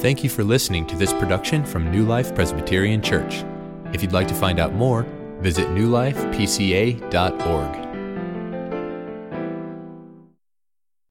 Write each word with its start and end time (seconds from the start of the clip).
Thank 0.00 0.24
you 0.24 0.30
for 0.30 0.42
listening 0.42 0.86
to 0.86 0.96
this 0.96 1.12
production 1.12 1.62
from 1.62 1.90
New 1.90 2.06
Life 2.06 2.34
Presbyterian 2.34 3.02
Church. 3.02 3.44
If 3.92 4.00
you'd 4.00 4.12
like 4.12 4.28
to 4.28 4.34
find 4.34 4.58
out 4.58 4.72
more, 4.72 5.02
visit 5.40 5.68
newlifepca.org. 5.68 7.02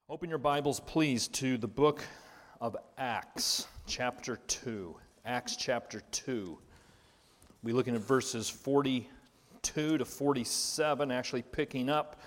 Open 0.10 0.28
your 0.28 0.40
Bibles, 0.40 0.80
please, 0.80 1.28
to 1.28 1.60
the 1.60 1.68
book 1.68 2.04
of 2.60 2.76
Acts, 2.98 3.68
chapter 3.86 4.38
2. 4.48 4.96
Acts 5.24 5.56
chapter 5.56 6.02
2. 6.10 6.58
We're 7.62 7.76
looking 7.76 7.94
at 7.94 8.02
verses 8.02 8.50
42 8.50 10.00
to 10.00 10.04
47, 10.04 11.12
actually 11.12 11.44
picking 11.44 11.90
up 11.92 12.20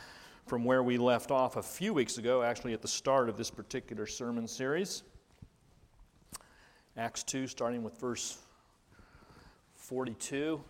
from 0.46 0.64
where 0.64 0.84
we 0.84 0.96
left 0.96 1.32
off 1.32 1.56
a 1.56 1.62
few 1.62 1.92
weeks 1.92 2.18
ago, 2.18 2.44
actually 2.44 2.72
at 2.72 2.82
the 2.82 2.86
start 2.86 3.28
of 3.28 3.36
this 3.36 3.50
particular 3.50 4.06
sermon 4.06 4.46
series. 4.46 5.02
Acts 6.98 7.22
2, 7.22 7.46
starting 7.46 7.82
with 7.82 7.98
verse 7.98 8.36
42. 9.76 10.62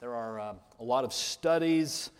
There 0.00 0.12
are 0.12 0.40
uh, 0.40 0.54
a 0.80 0.82
lot 0.82 1.04
of 1.04 1.12
studies 1.12 2.10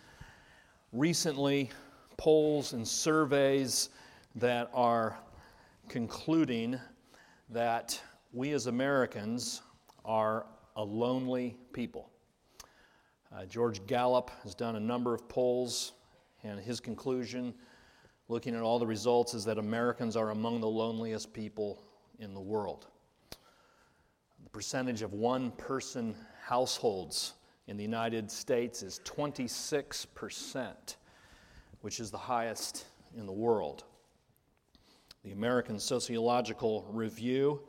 recently, 0.93 1.69
polls 2.15 2.71
and 2.71 2.87
surveys 2.87 3.89
that 4.35 4.69
are 4.73 5.17
concluding 5.89 6.79
that 7.49 8.01
we 8.31 8.53
as 8.53 8.67
Americans 8.67 9.61
are 10.05 10.45
a 10.77 10.83
lonely 10.83 11.57
people. 11.73 12.09
Uh, 13.35 13.43
George 13.43 13.85
Gallup 13.87 14.31
has 14.43 14.55
done 14.55 14.77
a 14.77 14.79
number 14.79 15.13
of 15.13 15.27
polls, 15.27 15.91
and 16.45 16.61
his 16.61 16.79
conclusion, 16.79 17.53
looking 18.29 18.55
at 18.55 18.61
all 18.61 18.79
the 18.79 18.87
results, 18.87 19.33
is 19.33 19.43
that 19.43 19.57
Americans 19.57 20.15
are 20.15 20.29
among 20.29 20.61
the 20.61 20.69
loneliest 20.69 21.33
people 21.33 21.83
in 22.19 22.33
the 22.33 22.39
world. 22.39 22.87
The 24.49 24.57
percentage 24.57 25.03
of 25.03 25.13
one 25.13 25.51
person 25.51 26.15
households 26.43 27.33
in 27.67 27.77
the 27.77 27.83
United 27.83 28.31
States 28.31 28.81
is 28.81 28.99
26%, 29.05 30.95
which 31.81 31.99
is 31.99 32.09
the 32.09 32.17
highest 32.17 32.85
in 33.15 33.27
the 33.27 33.31
world. 33.31 33.83
The 35.23 35.33
American 35.33 35.77
Sociological 35.77 36.87
Review 36.91 37.61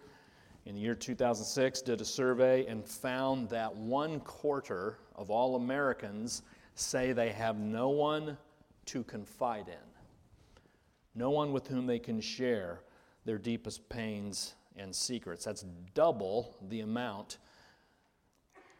in 0.64 0.74
the 0.74 0.80
year 0.80 0.94
2006 0.94 1.82
did 1.82 2.00
a 2.00 2.04
survey 2.04 2.64
and 2.64 2.82
found 2.82 3.50
that 3.50 3.76
one 3.76 4.18
quarter 4.20 4.96
of 5.16 5.30
all 5.30 5.56
Americans 5.56 6.40
say 6.76 7.12
they 7.12 7.28
have 7.28 7.58
no 7.58 7.90
one 7.90 8.38
to 8.86 9.04
confide 9.04 9.68
in, 9.68 10.70
no 11.14 11.28
one 11.28 11.52
with 11.52 11.66
whom 11.66 11.84
they 11.84 11.98
can 11.98 12.22
share 12.22 12.80
their 13.26 13.36
deepest 13.36 13.86
pains 13.90 14.54
and 14.76 14.94
secrets. 14.94 15.44
That's 15.44 15.64
double 15.94 16.56
the 16.68 16.80
amount 16.80 17.38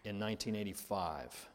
in 0.05 0.19
1985. 0.19 1.49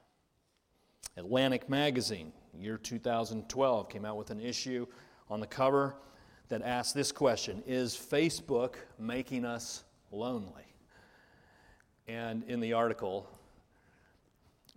Atlantic 1.17 1.69
Magazine, 1.69 2.33
year 2.59 2.77
2012, 2.77 3.89
came 3.89 4.05
out 4.05 4.17
with 4.17 4.31
an 4.31 4.41
issue 4.41 4.85
on 5.29 5.39
the 5.39 5.47
cover 5.47 5.95
that 6.49 6.61
asked 6.61 6.93
this 6.93 7.11
question 7.11 7.63
Is 7.65 7.95
Facebook 7.95 8.75
making 8.99 9.45
us 9.45 9.83
lonely? 10.11 10.63
And 12.07 12.43
in 12.43 12.59
the 12.59 12.73
article, 12.73 13.27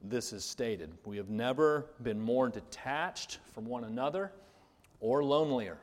this 0.02 0.32
is 0.32 0.44
stated 0.44 0.92
We 1.04 1.16
have 1.16 1.28
never 1.28 1.86
been 2.02 2.20
more 2.20 2.48
detached 2.48 3.38
from 3.52 3.66
one 3.66 3.84
another 3.84 4.32
or 5.00 5.24
lonelier. 5.24 5.78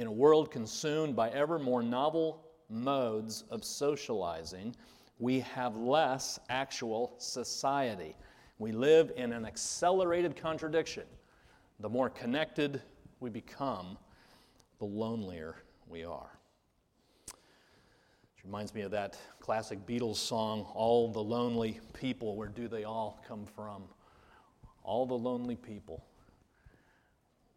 In 0.00 0.06
a 0.06 0.10
world 0.10 0.50
consumed 0.50 1.14
by 1.14 1.28
ever 1.28 1.58
more 1.58 1.82
novel 1.82 2.42
modes 2.70 3.44
of 3.50 3.62
socializing, 3.62 4.74
we 5.18 5.40
have 5.40 5.76
less 5.76 6.38
actual 6.48 7.12
society. 7.18 8.16
We 8.58 8.72
live 8.72 9.12
in 9.18 9.30
an 9.30 9.44
accelerated 9.44 10.36
contradiction. 10.36 11.02
The 11.80 11.88
more 11.90 12.08
connected 12.08 12.80
we 13.20 13.28
become, 13.28 13.98
the 14.78 14.86
lonelier 14.86 15.56
we 15.86 16.02
are. 16.02 16.30
It 17.26 18.42
reminds 18.42 18.74
me 18.74 18.80
of 18.80 18.92
that 18.92 19.18
classic 19.38 19.84
Beatles 19.84 20.16
song, 20.16 20.62
All 20.72 21.12
the 21.12 21.22
Lonely 21.22 21.78
People. 21.92 22.36
Where 22.36 22.48
do 22.48 22.68
they 22.68 22.84
all 22.84 23.22
come 23.28 23.44
from? 23.44 23.82
All 24.82 25.04
the 25.04 25.12
lonely 25.12 25.56
people. 25.56 26.02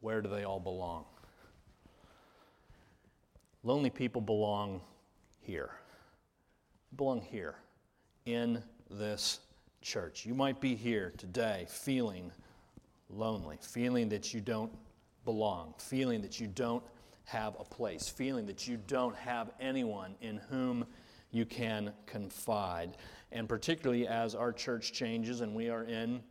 Where 0.02 0.22
do 0.22 0.28
they 0.28 0.44
all 0.44 0.60
belong? 0.60 1.06
Lonely 3.66 3.90
people 3.90 4.22
belong 4.22 4.82
here. 5.40 5.70
belong 6.98 7.22
here 7.22 7.56
in 8.26 8.62
this 8.92 9.40
church. 9.82 10.26
You 10.26 10.34
might 10.34 10.60
be 10.60 10.76
here 10.76 11.14
today 11.18 11.66
feeling 11.70 12.32
lonely, 13.10 13.58
feeling 13.62 14.10
that 14.10 14.34
you 14.34 14.42
don't 14.42 14.72
belong, 15.24 15.74
feeling 15.78 16.22
that 16.22 16.40
you 16.42 16.48
don't 16.48 16.84
have 17.26 17.56
a 17.58 17.64
place, 17.64 18.10
feeling 18.10 18.46
that 18.48 18.68
you 18.68 18.78
don't 18.88 19.16
have 19.16 19.52
anyone 19.62 20.16
in 20.22 20.38
whom 20.50 20.86
you 21.32 21.46
can 21.46 21.94
confide. 22.06 22.98
And 23.32 23.48
particularly 23.48 24.08
as 24.08 24.36
our 24.36 24.52
church 24.52 24.92
changes 24.92 25.40
and 25.42 25.56
we 25.56 25.70
are 25.70 25.84
in 25.84 26.22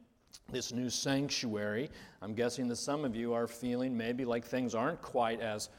this 0.51 0.73
new 0.73 0.91
sanctuary, 0.91 1.91
I'm 2.21 2.35
guessing 2.35 2.69
that 2.69 2.77
some 2.77 3.05
of 3.05 3.17
you 3.17 3.33
are 3.33 3.47
feeling 3.47 3.97
maybe 3.97 4.25
like 4.25 4.45
things 4.45 4.75
aren't 4.75 5.01
quite 5.01 5.41
as 5.41 5.71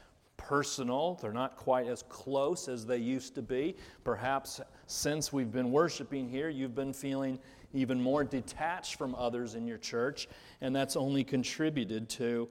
personal. 0.48 1.18
They're 1.22 1.32
not 1.32 1.56
quite 1.56 1.86
as 1.86 2.02
close 2.02 2.68
as 2.68 2.84
they 2.84 2.98
used 2.98 3.34
to 3.36 3.42
be. 3.42 3.76
Perhaps 4.04 4.60
since 4.86 5.32
we've 5.32 5.50
been 5.50 5.70
worshiping 5.70 6.28
here, 6.28 6.50
you've 6.50 6.74
been 6.74 6.92
feeling 6.92 7.38
even 7.72 8.00
more 8.00 8.24
detached 8.24 8.96
from 8.96 9.14
others 9.14 9.54
in 9.54 9.66
your 9.66 9.78
church, 9.78 10.28
and 10.60 10.76
that's 10.76 10.96
only 10.96 11.24
contributed 11.24 12.08
to 12.10 12.48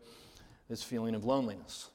this 0.70 0.82
feeling 0.82 1.14
of 1.14 1.24
loneliness. 1.24 1.92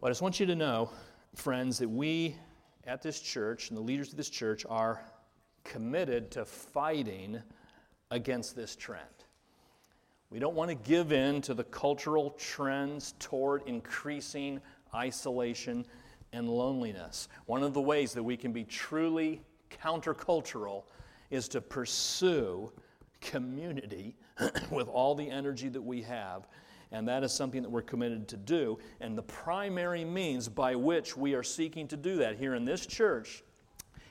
But 0.00 0.08
I 0.08 0.10
just 0.10 0.22
want 0.22 0.40
you 0.40 0.46
to 0.46 0.56
know, 0.56 0.90
friends, 1.34 1.78
that 1.78 1.88
we 1.88 2.34
at 2.86 3.02
this 3.02 3.20
church 3.20 3.68
and 3.68 3.76
the 3.76 3.82
leaders 3.82 4.10
of 4.10 4.16
this 4.16 4.30
church 4.30 4.64
are 4.68 5.02
committed 5.62 6.30
to 6.30 6.44
fighting 6.44 7.42
against 8.10 8.56
this 8.56 8.74
trend. 8.74 9.04
We 10.30 10.38
don't 10.38 10.54
want 10.54 10.68
to 10.68 10.74
give 10.74 11.12
in 11.12 11.40
to 11.42 11.54
the 11.54 11.64
cultural 11.64 12.30
trends 12.32 13.14
toward 13.18 13.62
increasing 13.66 14.60
isolation 14.94 15.86
and 16.32 16.48
loneliness. 16.48 17.28
One 17.46 17.62
of 17.62 17.72
the 17.72 17.80
ways 17.80 18.12
that 18.12 18.22
we 18.22 18.36
can 18.36 18.52
be 18.52 18.64
truly 18.64 19.40
countercultural 19.82 20.84
is 21.30 21.48
to 21.48 21.60
pursue 21.62 22.70
community 23.22 24.16
with 24.70 24.88
all 24.88 25.14
the 25.14 25.28
energy 25.28 25.68
that 25.70 25.80
we 25.80 26.02
have. 26.02 26.46
And 26.92 27.08
that 27.08 27.24
is 27.24 27.32
something 27.32 27.62
that 27.62 27.70
we're 27.70 27.82
committed 27.82 28.28
to 28.28 28.36
do. 28.36 28.78
And 29.00 29.16
the 29.16 29.22
primary 29.22 30.04
means 30.04 30.48
by 30.48 30.74
which 30.74 31.16
we 31.16 31.34
are 31.34 31.42
seeking 31.42 31.88
to 31.88 31.96
do 31.96 32.16
that 32.16 32.36
here 32.36 32.54
in 32.54 32.64
this 32.64 32.84
church 32.86 33.42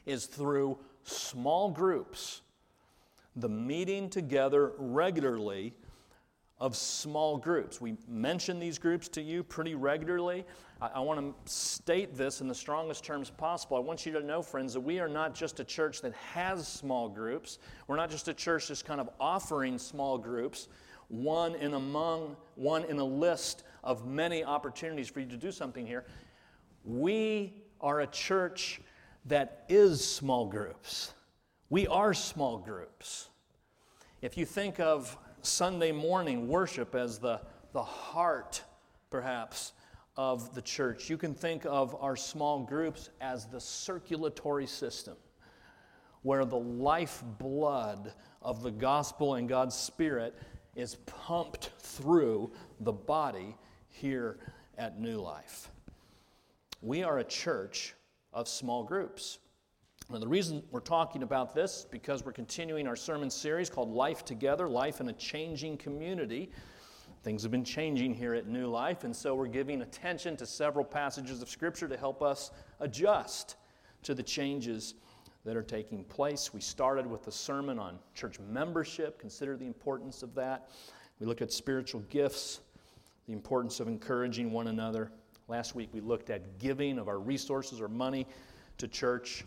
is 0.05 0.25
through 0.25 0.79
small 1.03 1.69
groups, 1.69 2.41
the 3.35 3.49
meeting 3.49 4.09
together 4.09 4.73
regularly 4.77 5.73
of 6.59 6.75
small 6.75 7.37
groups. 7.37 7.79
We 7.79 7.97
mention 8.07 8.59
these 8.59 8.79
groups 8.79 9.07
to 9.09 9.21
you 9.21 9.43
pretty 9.43 9.75
regularly. 9.75 10.45
I, 10.81 10.87
I 10.95 10.99
want 10.99 11.19
to 11.19 11.51
state 11.51 12.15
this 12.15 12.41
in 12.41 12.47
the 12.47 12.55
strongest 12.55 13.03
terms 13.03 13.29
possible. 13.29 13.77
I 13.77 13.79
want 13.79 14.05
you 14.05 14.11
to 14.13 14.21
know, 14.21 14.41
friends, 14.41 14.73
that 14.73 14.81
we 14.81 14.99
are 14.99 15.07
not 15.07 15.35
just 15.35 15.59
a 15.59 15.63
church 15.63 16.01
that 16.01 16.13
has 16.13 16.67
small 16.67 17.09
groups. 17.09 17.59
We're 17.87 17.95
not 17.95 18.09
just 18.09 18.27
a 18.27 18.33
church 18.33 18.69
just 18.69 18.85
kind 18.85 18.99
of 18.99 19.09
offering 19.19 19.77
small 19.77 20.17
groups, 20.17 20.67
one 21.09 21.55
in 21.55 21.75
among, 21.75 22.35
one 22.55 22.85
in 22.85 22.97
a 22.97 23.05
list 23.05 23.63
of 23.83 24.07
many 24.07 24.43
opportunities 24.43 25.09
for 25.09 25.19
you 25.19 25.27
to 25.27 25.37
do 25.37 25.51
something 25.51 25.85
here. 25.85 26.05
We 26.83 27.53
are 27.81 28.01
a 28.01 28.07
church 28.07 28.81
that 29.25 29.65
is 29.69 30.05
small 30.05 30.47
groups. 30.47 31.13
We 31.69 31.85
are 31.87 32.13
small 32.13 32.57
groups. 32.57 33.29
If 34.21 34.37
you 34.37 34.45
think 34.45 34.79
of 34.79 35.15
Sunday 35.47 35.91
morning 35.91 36.47
worship 36.47 36.93
as 36.93 37.19
the, 37.19 37.41
the 37.71 37.81
heart, 37.81 38.61
perhaps, 39.09 39.71
of 40.17 40.53
the 40.53 40.61
church. 40.61 41.09
You 41.09 41.17
can 41.17 41.33
think 41.33 41.65
of 41.65 41.95
our 42.01 42.15
small 42.15 42.63
groups 42.63 43.09
as 43.21 43.45
the 43.45 43.59
circulatory 43.59 44.67
system, 44.67 45.15
where 46.23 46.43
the 46.43 46.57
lifeblood 46.57 48.11
of 48.41 48.61
the 48.61 48.71
gospel 48.71 49.35
and 49.35 49.47
God's 49.47 49.75
Spirit 49.75 50.35
is 50.75 50.95
pumped 51.05 51.71
through 51.79 52.51
the 52.81 52.91
body 52.91 53.55
here 53.89 54.39
at 54.77 54.99
New 54.99 55.19
Life. 55.19 55.69
We 56.81 57.03
are 57.03 57.19
a 57.19 57.23
church 57.23 57.95
of 58.33 58.47
small 58.47 58.83
groups. 58.83 59.39
And 60.09 60.23
the 60.23 60.27
reason 60.27 60.63
we're 60.71 60.79
talking 60.79 61.21
about 61.21 61.53
this 61.53 61.79
is 61.79 61.85
because 61.91 62.23
we're 62.23 62.31
continuing 62.31 62.87
our 62.87 62.95
sermon 62.95 63.29
series 63.29 63.69
called 63.69 63.91
Life 63.91 64.23
Together 64.23 64.69
Life 64.69 65.01
in 65.01 65.09
a 65.09 65.13
Changing 65.13 65.75
Community. 65.75 66.49
Things 67.23 67.43
have 67.43 67.51
been 67.51 67.65
changing 67.65 68.13
here 68.13 68.33
at 68.33 68.47
New 68.47 68.67
Life, 68.67 69.03
and 69.03 69.13
so 69.13 69.35
we're 69.35 69.47
giving 69.47 69.81
attention 69.81 70.37
to 70.37 70.45
several 70.45 70.85
passages 70.85 71.41
of 71.41 71.49
Scripture 71.49 71.89
to 71.89 71.97
help 71.97 72.21
us 72.21 72.51
adjust 72.79 73.57
to 74.03 74.15
the 74.15 74.23
changes 74.23 74.93
that 75.43 75.57
are 75.57 75.63
taking 75.63 76.05
place. 76.05 76.53
We 76.53 76.61
started 76.61 77.05
with 77.05 77.27
a 77.27 77.31
sermon 77.31 77.77
on 77.77 77.99
church 78.15 78.39
membership, 78.39 79.19
consider 79.19 79.57
the 79.57 79.65
importance 79.65 80.23
of 80.23 80.33
that. 80.35 80.69
We 81.19 81.25
looked 81.25 81.41
at 81.41 81.51
spiritual 81.51 81.99
gifts, 82.09 82.61
the 83.25 83.33
importance 83.33 83.81
of 83.81 83.89
encouraging 83.89 84.53
one 84.53 84.67
another. 84.67 85.11
Last 85.49 85.75
week 85.75 85.89
we 85.91 85.99
looked 85.99 86.29
at 86.29 86.59
giving 86.59 86.97
of 86.97 87.09
our 87.09 87.19
resources 87.19 87.81
or 87.81 87.89
money 87.89 88.25
to 88.77 88.87
church. 88.87 89.43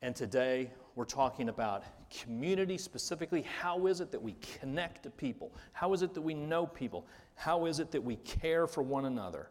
And 0.00 0.14
today 0.14 0.70
we're 0.94 1.04
talking 1.04 1.48
about 1.48 1.82
community 2.08 2.78
specifically. 2.78 3.42
How 3.42 3.88
is 3.88 4.00
it 4.00 4.12
that 4.12 4.22
we 4.22 4.36
connect 4.60 5.02
to 5.02 5.10
people? 5.10 5.52
How 5.72 5.92
is 5.92 6.02
it 6.02 6.14
that 6.14 6.20
we 6.20 6.34
know 6.34 6.66
people? 6.66 7.04
How 7.34 7.66
is 7.66 7.80
it 7.80 7.90
that 7.90 8.02
we 8.02 8.16
care 8.16 8.68
for 8.68 8.82
one 8.82 9.06
another? 9.06 9.48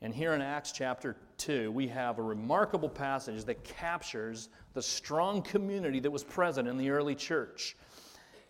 And 0.00 0.14
here 0.14 0.32
in 0.32 0.40
Acts 0.40 0.72
chapter 0.72 1.16
2, 1.36 1.70
we 1.72 1.86
have 1.88 2.18
a 2.18 2.22
remarkable 2.22 2.88
passage 2.88 3.44
that 3.44 3.62
captures 3.64 4.48
the 4.72 4.82
strong 4.82 5.42
community 5.42 6.00
that 6.00 6.10
was 6.10 6.24
present 6.24 6.66
in 6.66 6.78
the 6.78 6.88
early 6.88 7.14
church. 7.14 7.76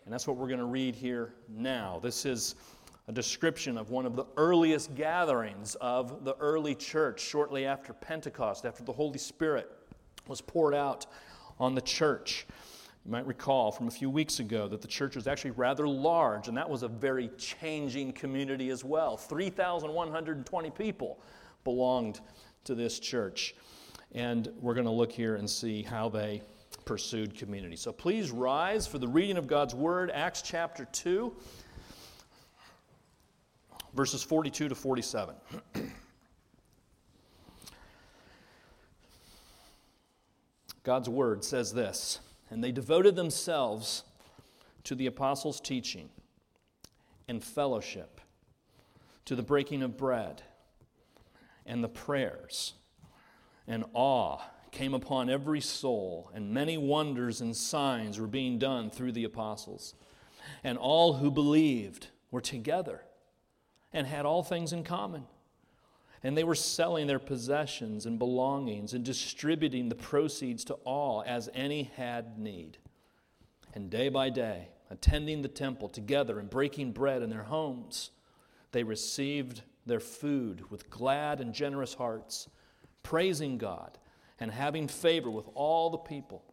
And 0.05 0.13
that's 0.13 0.27
what 0.27 0.37
we're 0.37 0.47
going 0.47 0.59
to 0.59 0.65
read 0.65 0.95
here 0.95 1.33
now. 1.49 1.99
This 2.01 2.25
is 2.25 2.55
a 3.09 3.11
description 3.11 3.77
of 3.77 3.89
one 3.89 4.05
of 4.05 4.15
the 4.15 4.25
earliest 4.37 4.95
gatherings 4.95 5.75
of 5.75 6.23
the 6.23 6.35
early 6.37 6.73
church 6.73 7.19
shortly 7.19 7.65
after 7.65 7.91
Pentecost, 7.91 8.65
after 8.65 8.83
the 8.83 8.93
Holy 8.93 9.19
Spirit 9.19 9.74
was 10.27 10.41
poured 10.41 10.73
out 10.73 11.05
on 11.59 11.75
the 11.75 11.81
church. 11.81 12.45
You 13.05 13.11
might 13.11 13.27
recall 13.27 13.71
from 13.71 13.87
a 13.87 13.91
few 13.91 14.09
weeks 14.09 14.39
ago 14.39 14.67
that 14.67 14.81
the 14.81 14.87
church 14.87 15.15
was 15.15 15.27
actually 15.27 15.51
rather 15.51 15.87
large, 15.87 16.47
and 16.47 16.57
that 16.57 16.69
was 16.69 16.81
a 16.83 16.87
very 16.87 17.29
changing 17.37 18.13
community 18.13 18.69
as 18.69 18.83
well. 18.83 19.15
3,120 19.15 20.71
people 20.71 21.19
belonged 21.63 22.19
to 22.63 22.73
this 22.73 22.99
church. 22.99 23.55
And 24.13 24.51
we're 24.59 24.73
going 24.73 24.85
to 24.85 24.91
look 24.91 25.11
here 25.11 25.35
and 25.35 25.47
see 25.47 25.83
how 25.83 26.09
they 26.09 26.41
pursued 26.85 27.37
community. 27.37 27.75
So 27.75 27.91
please 27.91 28.31
rise 28.31 28.87
for 28.87 28.97
the 28.97 29.07
reading 29.07 29.37
of 29.37 29.47
God's 29.47 29.75
Word, 29.75 30.11
Acts 30.11 30.41
chapter 30.41 30.85
2, 30.85 31.35
verses 33.93 34.23
42 34.23 34.69
to 34.69 34.75
47. 34.75 35.35
God's 40.85 41.09
Word 41.09 41.43
says 41.43 41.73
this 41.73 42.19
And 42.49 42.63
they 42.63 42.71
devoted 42.71 43.17
themselves 43.17 44.03
to 44.85 44.95
the 44.95 45.07
apostles' 45.07 45.59
teaching 45.59 46.09
and 47.27 47.43
fellowship, 47.43 48.21
to 49.25 49.35
the 49.35 49.43
breaking 49.43 49.81
of 49.81 49.97
bread 49.97 50.43
and 51.65 51.83
the 51.83 51.89
prayers, 51.89 52.75
and 53.67 53.83
awe 53.93 54.39
came 54.71 54.93
upon 54.93 55.29
every 55.29 55.61
soul, 55.61 56.29
and 56.35 56.53
many 56.53 56.77
wonders 56.77 57.41
and 57.41 57.55
signs 57.55 58.19
were 58.19 58.27
being 58.27 58.59
done 58.59 58.91
through 58.91 59.11
the 59.11 59.23
apostles. 59.23 59.95
And 60.63 60.77
all 60.77 61.13
who 61.13 61.31
believed 61.31 62.09
were 62.29 62.41
together 62.41 63.01
and 63.91 64.05
had 64.05 64.25
all 64.25 64.43
things 64.43 64.71
in 64.71 64.83
common. 64.83 65.25
And 66.25 66.35
they 66.35 66.43
were 66.43 66.55
selling 66.55 67.05
their 67.05 67.19
possessions 67.19 68.07
and 68.07 68.17
belongings 68.17 68.95
and 68.95 69.05
distributing 69.05 69.89
the 69.89 69.95
proceeds 69.95 70.63
to 70.65 70.73
all 70.83 71.23
as 71.27 71.51
any 71.53 71.91
had 71.97 72.39
need. 72.39 72.79
And 73.75 73.91
day 73.91 74.09
by 74.09 74.31
day, 74.31 74.69
attending 74.89 75.43
the 75.43 75.47
temple 75.47 75.87
together 75.87 76.39
and 76.39 76.49
breaking 76.49 76.93
bread 76.93 77.21
in 77.21 77.29
their 77.29 77.43
homes, 77.43 78.09
they 78.71 78.81
received 78.81 79.61
their 79.85 79.99
food 79.99 80.63
with 80.71 80.89
glad 80.89 81.41
and 81.41 81.53
generous 81.53 81.93
hearts, 81.93 82.49
praising 83.03 83.59
God 83.59 83.99
and 84.39 84.49
having 84.49 84.87
favor 84.87 85.29
with 85.29 85.45
all 85.53 85.91
the 85.91 85.99
people. 85.99 86.43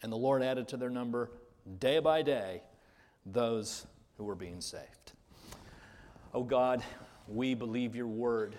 And 0.00 0.12
the 0.12 0.16
Lord 0.16 0.44
added 0.44 0.68
to 0.68 0.76
their 0.76 0.90
number 0.90 1.32
day 1.80 1.98
by 1.98 2.22
day 2.22 2.62
those 3.24 3.84
who 4.16 4.22
were 4.22 4.36
being 4.36 4.60
saved. 4.60 5.12
Oh 6.32 6.44
God, 6.44 6.84
we 7.26 7.54
believe 7.54 7.96
your 7.96 8.06
word. 8.06 8.56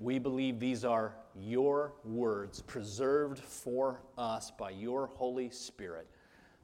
We 0.00 0.18
believe 0.18 0.58
these 0.58 0.84
are 0.84 1.14
your 1.38 1.92
words 2.04 2.62
preserved 2.62 3.38
for 3.38 4.00
us 4.16 4.50
by 4.50 4.70
your 4.70 5.10
Holy 5.14 5.50
Spirit. 5.50 6.08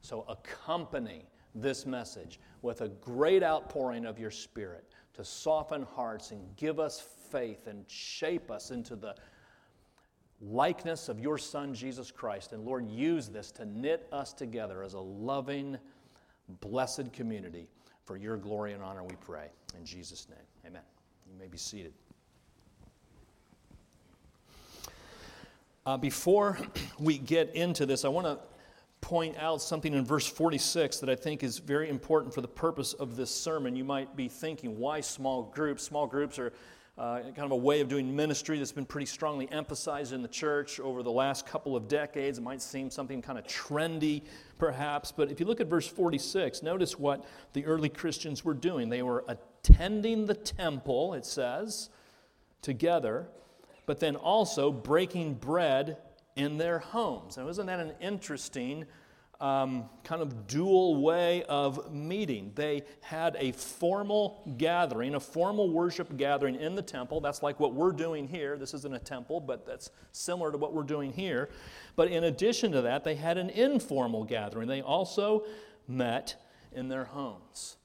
So 0.01 0.25
accompany 0.27 1.27
this 1.53 1.85
message 1.85 2.39
with 2.63 2.81
a 2.81 2.89
great 2.89 3.43
outpouring 3.43 4.05
of 4.05 4.17
your 4.17 4.31
Spirit 4.31 4.85
to 5.13 5.23
soften 5.23 5.83
hearts 5.83 6.31
and 6.31 6.43
give 6.55 6.79
us 6.79 7.05
faith 7.29 7.67
and 7.67 7.85
shape 7.87 8.49
us 8.49 8.71
into 8.71 8.95
the 8.95 9.15
likeness 10.41 11.07
of 11.07 11.19
your 11.19 11.37
Son, 11.37 11.75
Jesus 11.75 12.09
Christ. 12.09 12.53
And 12.53 12.65
Lord, 12.65 12.89
use 12.89 13.27
this 13.27 13.51
to 13.51 13.65
knit 13.65 14.07
us 14.11 14.33
together 14.33 14.81
as 14.81 14.95
a 14.95 14.99
loving, 14.99 15.77
blessed 16.61 17.13
community. 17.13 17.67
For 18.05 18.17
your 18.17 18.37
glory 18.37 18.73
and 18.73 18.81
honor, 18.81 19.03
we 19.03 19.15
pray. 19.19 19.49
In 19.77 19.85
Jesus' 19.85 20.27
name, 20.27 20.39
amen. 20.65 20.83
You 21.29 21.37
may 21.37 21.47
be 21.47 21.57
seated. 21.57 21.93
Uh, 25.87 25.95
before 25.95 26.57
we 26.99 27.17
get 27.17 27.55
into 27.55 27.85
this, 27.85 28.03
I 28.03 28.09
want 28.09 28.27
to 28.27 28.37
point 28.99 29.37
out 29.37 29.61
something 29.61 29.93
in 29.93 30.03
verse 30.03 30.27
46 30.27 30.99
that 30.99 31.09
I 31.09 31.15
think 31.15 31.43
is 31.43 31.59
very 31.59 31.87
important 31.87 32.33
for 32.33 32.41
the 32.41 32.47
purpose 32.49 32.91
of 32.91 33.15
this 33.15 33.33
sermon. 33.33 33.73
You 33.73 33.85
might 33.85 34.13
be 34.13 34.27
thinking, 34.27 34.77
why 34.77 34.99
small 34.99 35.43
groups? 35.43 35.83
Small 35.83 36.05
groups 36.05 36.39
are 36.39 36.51
uh, 36.97 37.21
kind 37.21 37.39
of 37.39 37.51
a 37.51 37.55
way 37.55 37.79
of 37.79 37.87
doing 37.87 38.13
ministry 38.13 38.57
that's 38.57 38.73
been 38.73 38.85
pretty 38.85 39.05
strongly 39.05 39.49
emphasized 39.49 40.11
in 40.11 40.21
the 40.21 40.27
church 40.27 40.81
over 40.81 41.03
the 41.03 41.11
last 41.11 41.45
couple 41.45 41.73
of 41.73 41.87
decades. 41.87 42.37
It 42.37 42.41
might 42.41 42.61
seem 42.61 42.89
something 42.89 43.21
kind 43.21 43.39
of 43.39 43.45
trendy, 43.45 44.23
perhaps, 44.57 45.13
but 45.13 45.31
if 45.31 45.39
you 45.39 45.45
look 45.45 45.61
at 45.61 45.67
verse 45.67 45.87
46, 45.87 46.63
notice 46.63 46.99
what 46.99 47.23
the 47.53 47.65
early 47.65 47.87
Christians 47.87 48.43
were 48.43 48.55
doing. 48.55 48.89
They 48.89 49.03
were 49.03 49.23
attending 49.29 50.25
the 50.25 50.35
temple, 50.35 51.13
it 51.13 51.25
says, 51.25 51.89
together, 52.61 53.29
but 53.87 53.99
then 53.99 54.15
also 54.15 54.71
breaking 54.71 55.33
bread 55.33 55.97
in 56.35 56.59
their 56.59 56.77
homes. 56.77 57.37
Now, 57.37 57.47
isn't 57.47 57.65
that 57.65 57.79
an 57.79 57.93
interesting 57.99 58.85
um, 59.39 59.85
kind 60.03 60.21
of 60.21 60.47
dual 60.47 61.01
way 61.01 61.43
of 61.43 61.93
meeting. 61.93 62.51
They 62.55 62.83
had 63.01 63.37
a 63.39 63.51
formal 63.51 64.55
gathering, 64.57 65.15
a 65.15 65.19
formal 65.19 65.69
worship 65.69 66.17
gathering 66.17 66.55
in 66.55 66.75
the 66.75 66.81
temple. 66.81 67.21
That's 67.21 67.43
like 67.43 67.59
what 67.59 67.73
we're 67.73 67.91
doing 67.91 68.27
here. 68.27 68.57
This 68.57 68.73
isn't 68.73 68.93
a 68.93 68.99
temple, 68.99 69.39
but 69.39 69.65
that's 69.65 69.91
similar 70.11 70.51
to 70.51 70.57
what 70.57 70.73
we're 70.73 70.83
doing 70.83 71.13
here. 71.13 71.49
But 71.95 72.09
in 72.09 72.23
addition 72.23 72.71
to 72.71 72.81
that, 72.81 73.03
they 73.03 73.15
had 73.15 73.37
an 73.37 73.49
informal 73.51 74.23
gathering. 74.23 74.67
They 74.67 74.81
also 74.81 75.45
met 75.87 76.35
in 76.71 76.89
their 76.89 77.05
homes. 77.05 77.77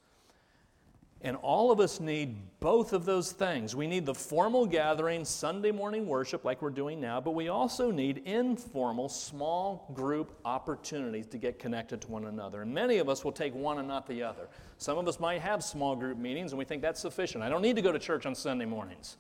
And 1.24 1.36
all 1.36 1.70
of 1.70 1.78
us 1.78 2.00
need 2.00 2.36
both 2.58 2.92
of 2.92 3.04
those 3.04 3.30
things. 3.30 3.76
We 3.76 3.86
need 3.86 4.04
the 4.04 4.14
formal 4.14 4.66
gathering, 4.66 5.24
Sunday 5.24 5.70
morning 5.70 6.04
worship, 6.04 6.44
like 6.44 6.60
we're 6.60 6.70
doing 6.70 7.00
now, 7.00 7.20
but 7.20 7.30
we 7.30 7.46
also 7.46 7.92
need 7.92 8.22
informal, 8.24 9.08
small 9.08 9.88
group 9.94 10.36
opportunities 10.44 11.28
to 11.28 11.38
get 11.38 11.60
connected 11.60 12.00
to 12.00 12.08
one 12.08 12.26
another. 12.26 12.62
And 12.62 12.74
many 12.74 12.98
of 12.98 13.08
us 13.08 13.24
will 13.24 13.30
take 13.30 13.54
one 13.54 13.78
and 13.78 13.86
not 13.86 14.08
the 14.08 14.20
other. 14.20 14.48
Some 14.78 14.98
of 14.98 15.06
us 15.06 15.20
might 15.20 15.40
have 15.40 15.62
small 15.62 15.94
group 15.94 16.18
meetings 16.18 16.50
and 16.50 16.58
we 16.58 16.64
think 16.64 16.82
that's 16.82 17.00
sufficient. 17.00 17.44
I 17.44 17.48
don't 17.48 17.62
need 17.62 17.76
to 17.76 17.82
go 17.82 17.92
to 17.92 18.00
church 18.00 18.26
on 18.26 18.34
Sunday 18.34 18.66
mornings. 18.66 19.16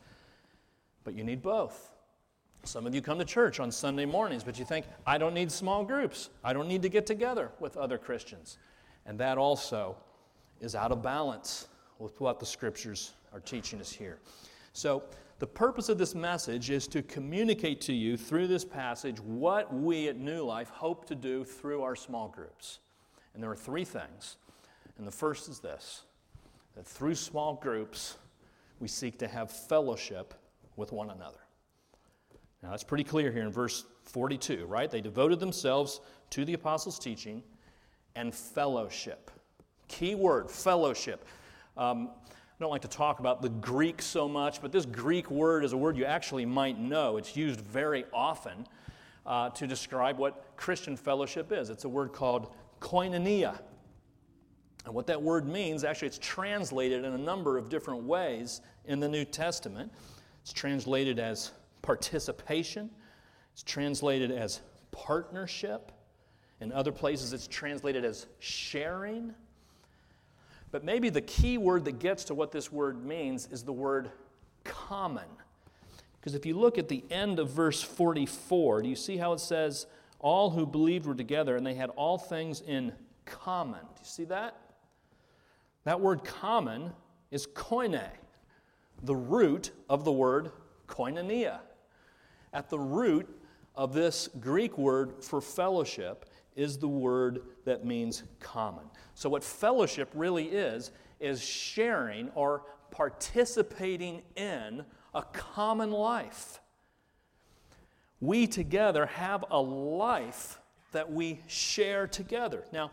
But 1.04 1.14
you 1.14 1.22
need 1.22 1.40
both. 1.40 1.92
Some 2.64 2.84
of 2.84 2.96
you 2.96 3.00
come 3.00 3.18
to 3.20 3.24
church 3.24 3.60
on 3.60 3.70
Sunday 3.70 4.06
mornings, 4.06 4.42
but 4.42 4.58
you 4.58 4.64
think, 4.64 4.86
I 5.06 5.18
don't 5.18 5.34
need 5.34 5.52
small 5.52 5.84
groups. 5.84 6.30
I 6.42 6.52
don't 6.52 6.66
need 6.66 6.82
to 6.82 6.88
get 6.88 7.06
together 7.06 7.52
with 7.60 7.76
other 7.76 7.98
Christians. 7.98 8.58
And 9.06 9.18
that 9.20 9.38
also 9.38 9.96
is 10.60 10.74
out 10.74 10.90
of 10.90 11.00
balance 11.02 11.68
with 12.02 12.20
what 12.20 12.40
the 12.40 12.46
scriptures 12.46 13.12
are 13.32 13.40
teaching 13.40 13.80
us 13.80 13.92
here. 13.92 14.18
So, 14.72 15.04
the 15.38 15.46
purpose 15.46 15.88
of 15.88 15.98
this 15.98 16.14
message 16.14 16.70
is 16.70 16.86
to 16.88 17.02
communicate 17.02 17.80
to 17.82 17.92
you 17.92 18.16
through 18.16 18.46
this 18.46 18.64
passage 18.64 19.18
what 19.20 19.72
we 19.74 20.08
at 20.08 20.16
New 20.16 20.44
Life 20.44 20.70
hope 20.70 21.04
to 21.06 21.14
do 21.16 21.42
through 21.42 21.82
our 21.82 21.96
small 21.96 22.28
groups. 22.28 22.78
And 23.34 23.42
there 23.42 23.50
are 23.50 23.56
three 23.56 23.84
things. 23.84 24.36
And 24.98 25.06
the 25.06 25.12
first 25.12 25.48
is 25.48 25.58
this 25.58 26.02
that 26.76 26.86
through 26.86 27.14
small 27.14 27.54
groups, 27.54 28.16
we 28.78 28.88
seek 28.88 29.18
to 29.18 29.28
have 29.28 29.50
fellowship 29.50 30.34
with 30.76 30.92
one 30.92 31.10
another. 31.10 31.40
Now, 32.62 32.70
that's 32.70 32.84
pretty 32.84 33.04
clear 33.04 33.32
here 33.32 33.42
in 33.42 33.50
verse 33.50 33.84
42, 34.04 34.66
right? 34.66 34.90
They 34.90 35.00
devoted 35.00 35.40
themselves 35.40 36.00
to 36.30 36.44
the 36.44 36.54
apostles' 36.54 36.98
teaching 36.98 37.42
and 38.14 38.34
fellowship. 38.34 39.30
Key 39.88 40.14
word, 40.14 40.50
fellowship. 40.50 41.26
Um, 41.76 42.10
I 42.28 42.34
don't 42.60 42.70
like 42.70 42.82
to 42.82 42.88
talk 42.88 43.18
about 43.18 43.42
the 43.42 43.48
Greek 43.48 44.02
so 44.02 44.28
much, 44.28 44.60
but 44.60 44.72
this 44.72 44.86
Greek 44.86 45.30
word 45.30 45.64
is 45.64 45.72
a 45.72 45.76
word 45.76 45.96
you 45.96 46.04
actually 46.04 46.46
might 46.46 46.78
know. 46.78 47.16
It's 47.16 47.36
used 47.36 47.60
very 47.60 48.04
often 48.12 48.66
uh, 49.26 49.50
to 49.50 49.66
describe 49.66 50.18
what 50.18 50.56
Christian 50.56 50.96
fellowship 50.96 51.50
is. 51.50 51.70
It's 51.70 51.84
a 51.84 51.88
word 51.88 52.12
called 52.12 52.54
koinonia. 52.80 53.58
And 54.84 54.94
what 54.94 55.06
that 55.06 55.20
word 55.20 55.46
means, 55.46 55.84
actually, 55.84 56.08
it's 56.08 56.18
translated 56.18 57.04
in 57.04 57.12
a 57.14 57.18
number 57.18 57.56
of 57.56 57.68
different 57.68 58.02
ways 58.02 58.60
in 58.84 59.00
the 59.00 59.08
New 59.08 59.24
Testament. 59.24 59.92
It's 60.42 60.52
translated 60.52 61.18
as 61.18 61.52
participation, 61.82 62.90
it's 63.52 63.62
translated 63.62 64.30
as 64.30 64.60
partnership. 64.90 65.92
In 66.60 66.70
other 66.72 66.92
places, 66.92 67.32
it's 67.32 67.48
translated 67.48 68.04
as 68.04 68.26
sharing. 68.38 69.34
But 70.72 70.82
maybe 70.82 71.10
the 71.10 71.20
key 71.20 71.58
word 71.58 71.84
that 71.84 72.00
gets 72.00 72.24
to 72.24 72.34
what 72.34 72.50
this 72.50 72.72
word 72.72 73.04
means 73.04 73.46
is 73.52 73.62
the 73.62 73.72
word 73.72 74.10
common. 74.64 75.28
Because 76.18 76.34
if 76.34 76.46
you 76.46 76.58
look 76.58 76.78
at 76.78 76.88
the 76.88 77.04
end 77.10 77.38
of 77.38 77.50
verse 77.50 77.82
44, 77.82 78.82
do 78.82 78.88
you 78.88 78.96
see 78.96 79.18
how 79.18 79.34
it 79.34 79.40
says, 79.40 79.86
All 80.18 80.50
who 80.50 80.66
believed 80.66 81.04
were 81.04 81.14
together 81.14 81.56
and 81.56 81.66
they 81.66 81.74
had 81.74 81.90
all 81.90 82.16
things 82.16 82.62
in 82.62 82.92
common? 83.26 83.80
Do 83.80 84.00
you 84.00 84.06
see 84.06 84.24
that? 84.24 84.56
That 85.84 86.00
word 86.00 86.24
common 86.24 86.92
is 87.30 87.46
koine, 87.46 88.08
the 89.02 89.16
root 89.16 89.72
of 89.90 90.04
the 90.04 90.12
word 90.12 90.52
koinonia. 90.86 91.58
At 92.54 92.70
the 92.70 92.78
root 92.78 93.28
of 93.74 93.92
this 93.92 94.28
Greek 94.40 94.78
word 94.78 95.22
for 95.22 95.40
fellowship 95.40 96.26
is 96.56 96.78
the 96.78 96.88
word 96.88 97.42
that 97.64 97.84
means 97.84 98.22
common. 98.40 98.84
So, 99.14 99.28
what 99.28 99.44
fellowship 99.44 100.10
really 100.14 100.46
is, 100.46 100.90
is 101.20 101.42
sharing 101.42 102.30
or 102.30 102.62
participating 102.90 104.22
in 104.36 104.84
a 105.14 105.22
common 105.22 105.90
life. 105.90 106.60
We 108.20 108.46
together 108.46 109.06
have 109.06 109.44
a 109.50 109.60
life 109.60 110.60
that 110.92 111.10
we 111.10 111.40
share 111.48 112.06
together. 112.06 112.64
Now, 112.72 112.90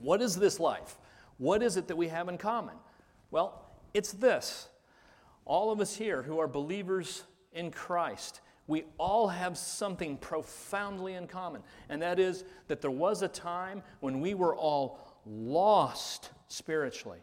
what 0.00 0.20
is 0.20 0.36
this 0.36 0.60
life? 0.60 0.98
What 1.38 1.62
is 1.62 1.76
it 1.76 1.88
that 1.88 1.96
we 1.96 2.08
have 2.08 2.28
in 2.28 2.38
common? 2.38 2.74
Well, 3.30 3.64
it's 3.94 4.12
this. 4.12 4.68
All 5.44 5.72
of 5.72 5.80
us 5.80 5.96
here 5.96 6.22
who 6.22 6.38
are 6.38 6.46
believers 6.46 7.22
in 7.52 7.70
Christ, 7.70 8.40
we 8.66 8.84
all 8.98 9.28
have 9.28 9.58
something 9.58 10.16
profoundly 10.16 11.14
in 11.14 11.26
common, 11.26 11.62
and 11.88 12.00
that 12.02 12.18
is 12.18 12.44
that 12.68 12.80
there 12.80 12.90
was 12.90 13.22
a 13.22 13.28
time 13.28 13.82
when 14.00 14.20
we 14.20 14.34
were 14.34 14.56
all 14.56 14.98
lost 15.26 16.30
spiritually, 16.48 17.18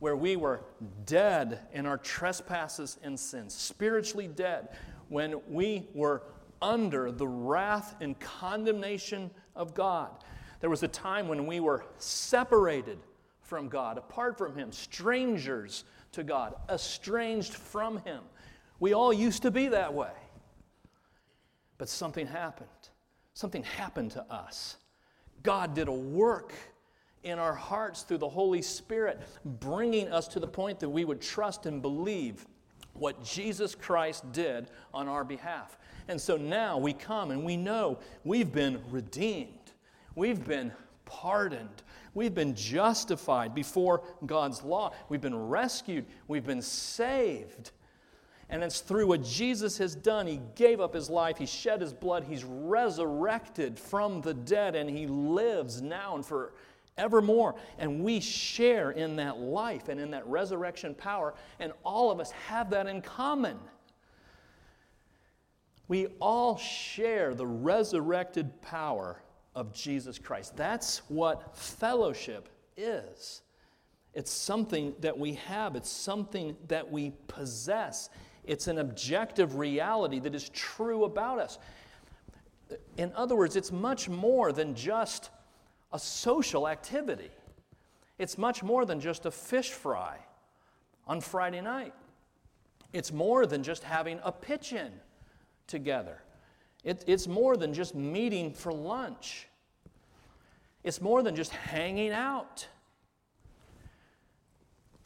where 0.00 0.16
we 0.16 0.36
were 0.36 0.64
dead 1.06 1.60
in 1.72 1.86
our 1.86 1.98
trespasses 1.98 2.98
and 3.02 3.18
sins, 3.18 3.54
spiritually 3.54 4.28
dead, 4.28 4.68
when 5.08 5.40
we 5.48 5.88
were 5.94 6.22
under 6.60 7.10
the 7.10 7.26
wrath 7.26 7.96
and 8.00 8.18
condemnation 8.18 9.30
of 9.54 9.74
God. 9.74 10.10
There 10.60 10.70
was 10.70 10.82
a 10.82 10.88
time 10.88 11.28
when 11.28 11.46
we 11.46 11.60
were 11.60 11.84
separated 11.98 12.98
from 13.40 13.68
God, 13.68 13.98
apart 13.98 14.38
from 14.38 14.56
Him, 14.56 14.72
strangers 14.72 15.84
to 16.12 16.22
God, 16.22 16.54
estranged 16.70 17.54
from 17.54 17.98
Him. 17.98 18.22
We 18.80 18.94
all 18.94 19.12
used 19.12 19.42
to 19.42 19.50
be 19.50 19.68
that 19.68 19.92
way. 19.92 20.12
But 21.82 21.88
something 21.88 22.28
happened. 22.28 22.68
Something 23.34 23.64
happened 23.64 24.12
to 24.12 24.22
us. 24.32 24.76
God 25.42 25.74
did 25.74 25.88
a 25.88 25.92
work 25.92 26.52
in 27.24 27.40
our 27.40 27.54
hearts 27.54 28.02
through 28.02 28.18
the 28.18 28.28
Holy 28.28 28.62
Spirit, 28.62 29.20
bringing 29.44 30.06
us 30.06 30.28
to 30.28 30.38
the 30.38 30.46
point 30.46 30.78
that 30.78 30.88
we 30.88 31.04
would 31.04 31.20
trust 31.20 31.66
and 31.66 31.82
believe 31.82 32.46
what 32.92 33.24
Jesus 33.24 33.74
Christ 33.74 34.30
did 34.30 34.68
on 34.94 35.08
our 35.08 35.24
behalf. 35.24 35.76
And 36.06 36.20
so 36.20 36.36
now 36.36 36.78
we 36.78 36.92
come 36.92 37.32
and 37.32 37.42
we 37.42 37.56
know 37.56 37.98
we've 38.22 38.52
been 38.52 38.80
redeemed, 38.88 39.72
we've 40.14 40.46
been 40.46 40.70
pardoned, 41.04 41.82
we've 42.14 42.32
been 42.32 42.54
justified 42.54 43.56
before 43.56 44.04
God's 44.24 44.62
law, 44.62 44.92
we've 45.08 45.20
been 45.20 45.48
rescued, 45.48 46.06
we've 46.28 46.46
been 46.46 46.62
saved. 46.62 47.72
And 48.52 48.62
it's 48.62 48.80
through 48.80 49.06
what 49.06 49.24
Jesus 49.24 49.78
has 49.78 49.94
done. 49.94 50.26
He 50.26 50.38
gave 50.56 50.78
up 50.78 50.92
his 50.94 51.08
life, 51.08 51.38
he 51.38 51.46
shed 51.46 51.80
his 51.80 51.94
blood, 51.94 52.22
he's 52.22 52.44
resurrected 52.44 53.78
from 53.78 54.20
the 54.20 54.34
dead, 54.34 54.76
and 54.76 54.90
he 54.90 55.06
lives 55.06 55.80
now 55.80 56.14
and 56.16 56.24
forevermore. 56.24 57.54
And 57.78 58.04
we 58.04 58.20
share 58.20 58.90
in 58.90 59.16
that 59.16 59.38
life 59.38 59.88
and 59.88 59.98
in 59.98 60.10
that 60.10 60.26
resurrection 60.26 60.94
power, 60.94 61.32
and 61.60 61.72
all 61.82 62.10
of 62.10 62.20
us 62.20 62.30
have 62.48 62.68
that 62.70 62.86
in 62.86 63.00
common. 63.00 63.58
We 65.88 66.08
all 66.20 66.58
share 66.58 67.34
the 67.34 67.46
resurrected 67.46 68.60
power 68.60 69.22
of 69.54 69.72
Jesus 69.72 70.18
Christ. 70.18 70.58
That's 70.58 70.98
what 71.08 71.56
fellowship 71.56 72.50
is. 72.76 73.40
It's 74.12 74.30
something 74.30 74.94
that 75.00 75.18
we 75.18 75.34
have, 75.34 75.74
it's 75.74 75.90
something 75.90 76.54
that 76.68 76.90
we 76.92 77.12
possess. 77.28 78.10
It's 78.44 78.66
an 78.66 78.78
objective 78.78 79.56
reality 79.56 80.18
that 80.20 80.34
is 80.34 80.48
true 80.50 81.04
about 81.04 81.38
us. 81.38 81.58
In 82.96 83.12
other 83.14 83.36
words, 83.36 83.56
it's 83.56 83.70
much 83.70 84.08
more 84.08 84.52
than 84.52 84.74
just 84.74 85.30
a 85.92 85.98
social 85.98 86.66
activity. 86.68 87.30
It's 88.18 88.38
much 88.38 88.62
more 88.62 88.84
than 88.84 89.00
just 89.00 89.26
a 89.26 89.30
fish 89.30 89.70
fry 89.70 90.18
on 91.06 91.20
Friday 91.20 91.60
night. 91.60 91.94
It's 92.92 93.12
more 93.12 93.46
than 93.46 93.62
just 93.62 93.82
having 93.84 94.20
a 94.22 94.32
pitch 94.32 94.72
in 94.72 94.92
together. 95.66 96.18
It, 96.84 97.04
it's 97.06 97.26
more 97.26 97.56
than 97.56 97.72
just 97.72 97.94
meeting 97.94 98.52
for 98.52 98.72
lunch. 98.72 99.48
It's 100.84 101.00
more 101.00 101.22
than 101.22 101.36
just 101.36 101.52
hanging 101.52 102.12
out. 102.12 102.66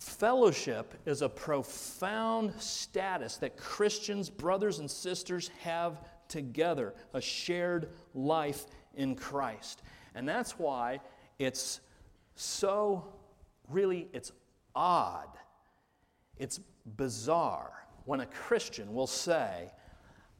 Fellowship 0.07 0.95
is 1.05 1.21
a 1.21 1.29
profound 1.29 2.55
status 2.61 3.39
that 3.39 3.57
Christians, 3.57 4.31
brothers 4.31 4.79
and 4.79 4.89
sisters, 4.89 5.51
have 5.61 6.01
together, 6.29 6.95
a 7.13 7.21
shared 7.21 7.91
life 8.15 8.67
in 8.95 9.17
Christ. 9.17 9.83
And 10.15 10.27
that's 10.27 10.61
why 10.61 11.01
it's 11.41 11.81
so 12.37 13.13
really 13.69 14.09
it's 14.13 14.31
odd. 14.77 15.29
It's 16.39 16.61
bizarre 16.97 17.73
when 18.05 18.21
a 18.21 18.27
Christian 18.27 18.95
will 18.95 19.09
say, 19.09 19.73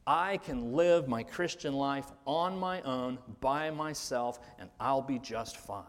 I 0.07 0.37
can 0.37 0.73
live 0.73 1.09
my 1.09 1.23
Christian 1.23 1.73
life 1.73 2.09
on 2.25 2.57
my 2.57 2.81
own, 2.83 3.19
by 3.41 3.69
myself, 3.69 4.39
and 4.59 4.69
I'll 4.79 5.01
be 5.01 5.19
just 5.19 5.57
fine. 5.57 5.83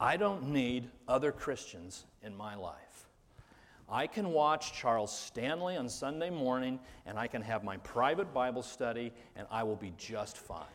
I 0.00 0.16
don't 0.16 0.48
need 0.48 0.88
other 1.06 1.30
Christians 1.30 2.06
in 2.22 2.36
my 2.36 2.54
life. 2.54 3.06
I 3.90 4.06
can 4.06 4.32
watch 4.32 4.74
Charles 4.74 5.16
Stanley 5.16 5.76
on 5.76 5.88
Sunday 5.88 6.28
morning 6.28 6.78
and 7.06 7.18
I 7.18 7.26
can 7.26 7.40
have 7.40 7.64
my 7.64 7.78
private 7.78 8.34
Bible 8.34 8.62
study 8.62 9.12
and 9.34 9.46
I 9.50 9.62
will 9.62 9.76
be 9.76 9.94
just 9.96 10.36
fine. 10.36 10.66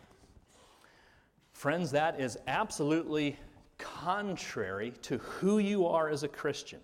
Friends, 1.51 1.91
that 1.91 2.19
is 2.19 2.37
absolutely 2.47 3.37
contrary 3.77 4.93
to 5.03 5.19
who 5.19 5.59
you 5.59 5.85
are 5.85 6.09
as 6.09 6.23
a 6.23 6.27
Christian. 6.27 6.79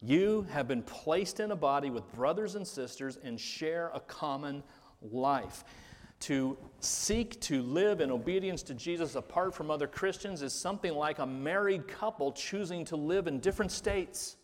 You 0.00 0.44
have 0.50 0.66
been 0.66 0.82
placed 0.82 1.38
in 1.38 1.52
a 1.52 1.56
body 1.56 1.90
with 1.90 2.12
brothers 2.12 2.56
and 2.56 2.66
sisters 2.66 3.18
and 3.22 3.38
share 3.38 3.92
a 3.94 4.00
common 4.00 4.64
life. 5.00 5.62
To 6.22 6.56
seek 6.78 7.40
to 7.40 7.62
live 7.62 8.00
in 8.00 8.12
obedience 8.12 8.62
to 8.64 8.74
Jesus 8.74 9.16
apart 9.16 9.54
from 9.54 9.72
other 9.72 9.88
Christians 9.88 10.40
is 10.42 10.52
something 10.52 10.94
like 10.94 11.18
a 11.18 11.26
married 11.26 11.88
couple 11.88 12.30
choosing 12.30 12.84
to 12.86 12.96
live 12.96 13.26
in 13.26 13.40
different 13.40 13.72
states. 13.72 14.36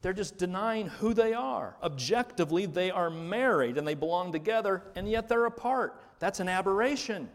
They're 0.00 0.14
just 0.14 0.38
denying 0.38 0.86
who 0.86 1.12
they 1.12 1.34
are. 1.34 1.76
Objectively, 1.82 2.64
they 2.64 2.90
are 2.90 3.10
married 3.10 3.76
and 3.76 3.86
they 3.86 3.94
belong 3.94 4.32
together, 4.32 4.82
and 4.96 5.06
yet 5.06 5.28
they're 5.28 5.44
apart. 5.44 6.00
That's 6.18 6.40
an 6.40 6.48
aberration. 6.48 7.28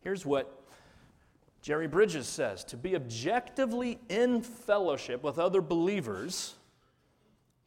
Here's 0.00 0.26
what 0.26 0.62
Jerry 1.62 1.88
Bridges 1.88 2.28
says 2.28 2.64
To 2.64 2.76
be 2.76 2.94
objectively 2.94 3.98
in 4.10 4.42
fellowship 4.42 5.22
with 5.22 5.38
other 5.38 5.62
believers, 5.62 6.56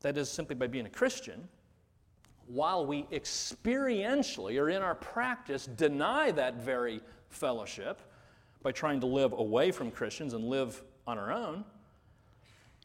that 0.02 0.16
is 0.16 0.30
simply 0.30 0.56
by 0.56 0.68
being 0.68 0.86
a 0.86 0.90
Christian, 0.90 1.48
while 2.52 2.86
we 2.86 3.04
experientially 3.04 4.60
or 4.60 4.70
in 4.70 4.82
our 4.82 4.96
practice 4.96 5.66
deny 5.66 6.32
that 6.32 6.56
very 6.56 7.02
fellowship 7.30 8.02
by 8.62 8.72
trying 8.72 9.00
to 9.00 9.06
live 9.06 9.32
away 9.32 9.72
from 9.72 9.90
Christians 9.90 10.34
and 10.34 10.44
live 10.44 10.84
on 11.08 11.18
our 11.18 11.32
own, 11.32 11.64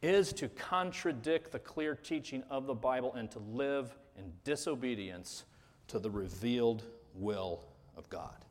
is 0.03 0.33
to 0.35 0.49
contradict 0.49 1.51
the 1.51 1.59
clear 1.59 1.95
teaching 1.95 2.45
of 2.49 2.67
the 2.67 2.75
Bible 2.75 3.15
and 3.15 3.31
to 3.33 3.39
live 3.39 3.99
in 4.17 4.33
disobedience 4.45 5.45
to 5.89 5.99
the 5.99 6.11
revealed 6.11 6.85
will 7.15 7.61
of 7.97 8.09
God. 8.09 8.45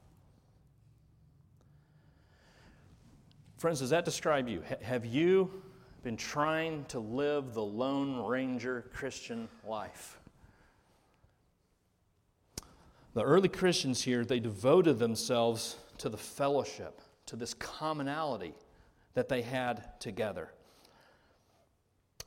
Friends, 3.57 3.79
does 3.79 3.89
that 3.91 4.05
describe 4.05 4.49
you? 4.49 4.63
have 4.81 5.05
you 5.05 5.63
been 6.03 6.17
trying 6.17 6.83
to 6.85 6.99
live 6.99 7.53
the 7.53 7.63
Lone 7.63 8.27
Ranger 8.27 8.85
Christian 8.93 9.47
life? 9.65 10.19
The 13.15 13.23
early 13.23 13.47
Christians 13.47 14.03
here, 14.03 14.25
they 14.25 14.41
devoted 14.41 14.99
themselves 14.99 15.77
to 15.99 16.09
the 16.09 16.17
fellowship, 16.17 16.99
to 17.27 17.37
this 17.37 17.53
commonality 17.53 18.53
that 19.13 19.29
they 19.29 19.41
had 19.41 19.99
together. 20.01 20.51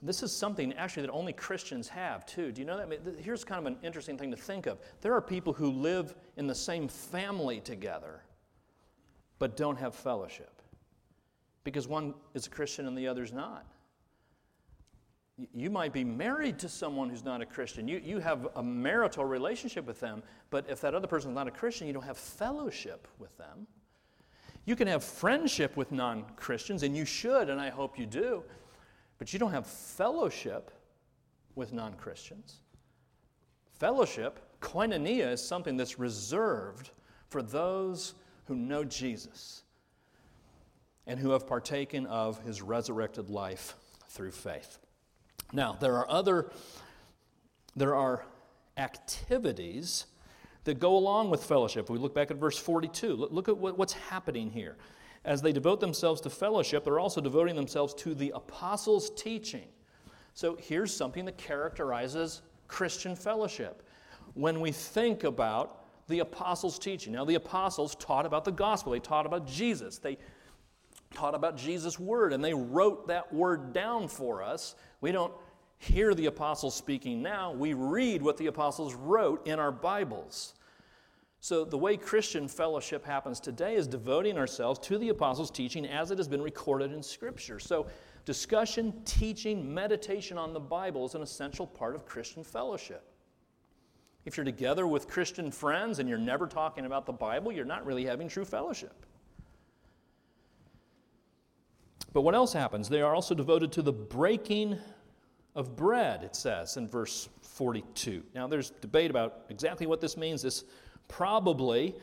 This 0.01 0.23
is 0.23 0.33
something 0.35 0.73
actually 0.75 1.03
that 1.03 1.13
only 1.13 1.35
Christians 1.35 1.89
have 1.89 2.25
too. 2.25 2.53
Do 2.53 2.63
you 2.63 2.67
know 2.67 2.79
that? 2.79 2.87
I 2.87 2.89
mean, 2.89 3.01
here's 3.19 3.45
kind 3.45 3.59
of 3.59 3.67
an 3.67 3.79
interesting 3.83 4.17
thing 4.17 4.31
to 4.31 4.37
think 4.37 4.67
of. 4.67 4.79
There 5.03 5.13
are 5.13 5.21
people 5.21 5.53
who 5.53 5.71
live 5.71 6.15
in 6.39 6.47
the 6.47 6.55
same 6.55 6.89
family 6.89 7.61
together, 7.61 8.23
but 9.39 9.59
don't 9.59 9.77
have 9.77 9.95
fellowship 9.95 10.63
because 11.65 11.87
one 11.87 12.15
is 12.33 12.47
a 12.47 12.51
Christian 12.51 12.87
and 12.87 12.97
the 12.97 13.09
other's 13.09 13.33
not. 13.33 13.67
You 15.55 15.71
might 15.71 15.93
be 15.93 16.03
married 16.03 16.59
to 16.61 16.69
someone 16.69 17.09
who's 17.09 17.25
not 17.25 17.41
a 17.41 17.47
Christian. 17.47 17.87
You, 17.87 18.01
you 18.05 18.19
have 18.19 18.49
a 18.57 18.63
marital 18.63 19.25
relationship 19.25 19.87
with 19.87 20.01
them, 20.01 20.23
but 20.51 20.65
if 20.69 20.81
that 20.81 20.95
other 20.95 21.07
person 21.07 21.31
is 21.31 21.35
not 21.35 21.47
a 21.47 21.53
Christian, 21.53 21.87
you 21.87 21.93
don't 21.93 22.05
have 22.05 22.19
fellowship 22.19 23.07
with 23.19 23.37
them. 23.39 23.67
You 24.65 24.75
can 24.75 24.89
have 24.89 25.05
friendship 25.05 25.77
with 25.77 25.93
non 25.93 26.25
Christians, 26.37 26.83
and 26.83 26.97
you 26.97 27.05
should, 27.05 27.49
and 27.49 27.61
I 27.61 27.71
hope 27.71 27.99
you 27.99 28.05
do, 28.05 28.43
but 29.19 29.33
you 29.33 29.39
don't 29.39 29.53
have 29.53 29.67
fellowship 29.67 30.73
with 31.55 31.73
non 31.73 31.95
Christians. 31.95 32.61
Fellowship, 33.79 34.41
koinonia, 34.61 35.33
is 35.33 35.43
something 35.43 35.77
that's 35.77 35.99
reserved 35.99 36.91
for 37.29 37.43
those 37.43 38.15
who 38.47 38.57
know 38.57 38.83
Jesus 38.83 39.63
and 41.07 41.19
who 41.19 41.31
have 41.31 41.47
partaken 41.47 42.07
of 42.07 42.43
his 42.43 42.61
resurrected 42.61 43.31
life 43.31 43.75
through 44.09 44.33
faith. 44.33 44.79
Now, 45.53 45.77
there 45.81 45.97
are 45.97 46.11
other 46.11 46.51
there 47.77 47.95
are 47.95 48.25
activities 48.77 50.07
that 50.65 50.81
go 50.81 50.97
along 50.97 51.31
with 51.31 51.45
fellowship. 51.45 51.85
If 51.85 51.91
we 51.91 51.99
look 51.99 52.15
back 52.15 52.31
at 52.31 52.37
verse 52.37 52.59
42, 52.59 53.15
look 53.31 53.49
at 53.49 53.57
what's 53.57 53.93
happening 53.93 54.51
here. 54.51 54.77
As 55.25 55.43
they 55.43 55.53
devote 55.53 55.81
themselves 55.81 56.21
to 56.23 56.31
fellowship, 56.31 56.85
they're 56.85 56.99
also 56.99 57.21
devoting 57.21 57.57
themselves 57.57 57.95
to 57.95 58.15
the 58.15 58.33
apostles' 58.35 59.11
teaching. 59.11 59.69
So 60.35 60.57
here's 60.61 60.95
something 60.95 61.25
that 61.25 61.39
characterizes 61.39 62.43
Christian 62.67 63.17
fellowship. 63.17 63.83
When 64.35 64.61
we 64.61 64.73
think 64.73 65.25
about 65.25 65.85
the 66.07 66.21
apostles' 66.21 66.79
teaching, 66.79 67.13
now 67.13 67.25
the 67.25 67.35
apostles 67.35 67.95
taught 67.97 68.27
about 68.27 68.45
the 68.45 68.53
gospel, 68.53 68.93
they 68.93 69.01
taught 69.01 69.27
about 69.27 69.47
Jesus, 69.47 69.99
they 69.99 70.19
taught 71.15 71.35
about 71.35 71.57
Jesus' 71.57 71.99
word, 71.99 72.33
and 72.33 72.45
they 72.45 72.55
wrote 72.55 73.09
that 73.09 73.33
word 73.33 73.73
down 73.73 74.09
for 74.09 74.43
us. 74.43 74.75
We 75.01 75.13
don't 75.13 75.33
hear 75.79 76.15
the 76.15 76.27
apostles 76.27 76.75
speaking 76.75 77.23
now, 77.23 77.53
we 77.53 77.73
read 77.73 78.21
what 78.21 78.37
the 78.37 78.47
apostles 78.47 78.95
wrote 78.95 79.47
in 79.47 79.59
our 79.59 79.71
Bibles. 79.71 80.55
So, 81.41 81.65
the 81.65 81.79
way 81.79 81.97
Christian 81.97 82.49
fellowship 82.49 83.05
happens 83.05 83.39
today 83.39 83.77
is 83.77 83.87
devoting 83.87 84.37
ourselves 84.37 84.81
to 84.81 84.99
the 84.99 85.11
apostles' 85.11 85.53
teaching 85.53 85.87
as 85.87 86.11
it 86.11 86.19
has 86.19 86.27
been 86.27 86.43
recorded 86.43 86.93
in 86.93 87.01
Scripture. 87.01 87.61
So, 87.61 87.87
discussion, 88.25 88.93
teaching, 89.05 89.73
meditation 89.73 90.37
on 90.37 90.53
the 90.53 90.59
Bible 90.59 91.07
is 91.07 91.15
an 91.15 91.23
essential 91.23 91.65
part 91.65 91.95
of 91.95 92.07
Christian 92.07 92.43
fellowship. 92.43 93.05
If 94.25 94.37
you're 94.37 94.45
together 94.45 94.89
with 94.89 95.07
Christian 95.07 95.53
friends 95.53 96.01
and 96.01 96.09
you're 96.09 96.19
never 96.19 96.49
talking 96.49 96.87
about 96.87 97.07
the 97.07 97.13
Bible, 97.13 97.53
you're 97.53 97.65
not 97.65 97.87
really 97.87 98.05
having 98.05 98.29
true 98.29 98.45
fellowship. 98.45 99.07
But 102.13 102.23
what 102.23 102.35
else 102.35 102.53
happens? 102.53 102.89
They 102.89 103.03
are 103.03 103.15
also 103.15 103.35
devoted 103.35 103.73
to 103.73 103.83
the 103.83 103.93
breaking 103.93 104.79
of 105.55 105.77
bread, 105.77 106.23
it 106.23 106.37
says 106.37 106.77
in 106.77 106.89
verse 106.89 107.29
42. 107.43 108.23
Now, 108.35 108.47
there's 108.47 108.71
debate 108.71 109.11
about 109.11 109.43
exactly 109.49 109.87
what 109.87 110.01
this 110.01 110.17
means. 110.17 110.43
This 110.43 110.65
probably 111.09 111.97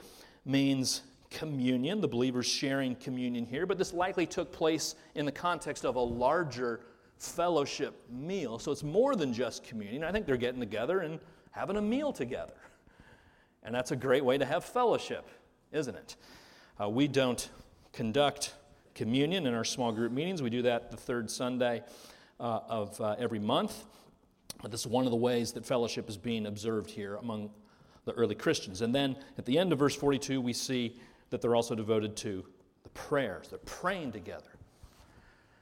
means 0.45 1.03
communion, 1.29 2.01
the 2.01 2.07
believers 2.07 2.45
sharing 2.45 2.95
communion 2.95 3.45
here, 3.45 3.65
but 3.65 3.77
this 3.77 3.93
likely 3.93 4.25
took 4.25 4.51
place 4.51 4.95
in 5.15 5.25
the 5.25 5.31
context 5.31 5.85
of 5.85 5.95
a 5.95 5.99
larger 5.99 6.81
fellowship 7.17 8.03
meal. 8.09 8.59
So 8.59 8.71
it's 8.71 8.83
more 8.83 9.15
than 9.15 9.33
just 9.33 9.63
communion. 9.63 10.03
I 10.03 10.11
think 10.11 10.25
they're 10.25 10.37
getting 10.37 10.59
together 10.59 10.99
and 10.99 11.19
having 11.51 11.77
a 11.77 11.81
meal 11.81 12.11
together. 12.11 12.53
And 13.63 13.73
that's 13.73 13.91
a 13.91 13.95
great 13.95 14.23
way 14.23 14.37
to 14.37 14.45
have 14.45 14.63
fellowship, 14.63 15.27
isn't 15.71 15.95
it? 15.95 16.15
Uh, 16.79 16.89
we 16.89 17.07
don't 17.07 17.49
conduct 17.93 18.53
communion 18.95 19.45
in 19.45 19.53
our 19.53 19.63
small 19.63 19.91
group 19.91 20.11
meetings. 20.11 20.41
We 20.41 20.49
do 20.49 20.63
that 20.63 20.89
the 20.89 20.97
third 20.97 21.29
Sunday 21.29 21.83
uh, 22.39 22.61
of 22.67 22.99
uh, 22.99 23.15
every 23.19 23.39
month. 23.39 23.85
This 24.67 24.79
is 24.79 24.87
one 24.87 25.05
of 25.05 25.11
the 25.11 25.17
ways 25.17 25.51
that 25.51 25.65
fellowship 25.65 26.09
is 26.09 26.17
being 26.17 26.47
observed 26.47 26.89
here 26.89 27.17
among 27.17 27.51
the 28.05 28.13
early 28.13 28.35
Christians. 28.35 28.81
And 28.81 28.95
then 28.95 29.17
at 29.37 29.45
the 29.45 29.57
end 29.59 29.73
of 29.73 29.79
verse 29.79 29.95
42, 29.95 30.41
we 30.41 30.53
see 30.53 30.97
that 31.29 31.41
they're 31.41 31.55
also 31.55 31.75
devoted 31.75 32.15
to 32.17 32.43
the 32.83 32.89
prayers. 32.89 33.49
They're 33.49 33.59
praying 33.59 34.13
together. 34.13 34.51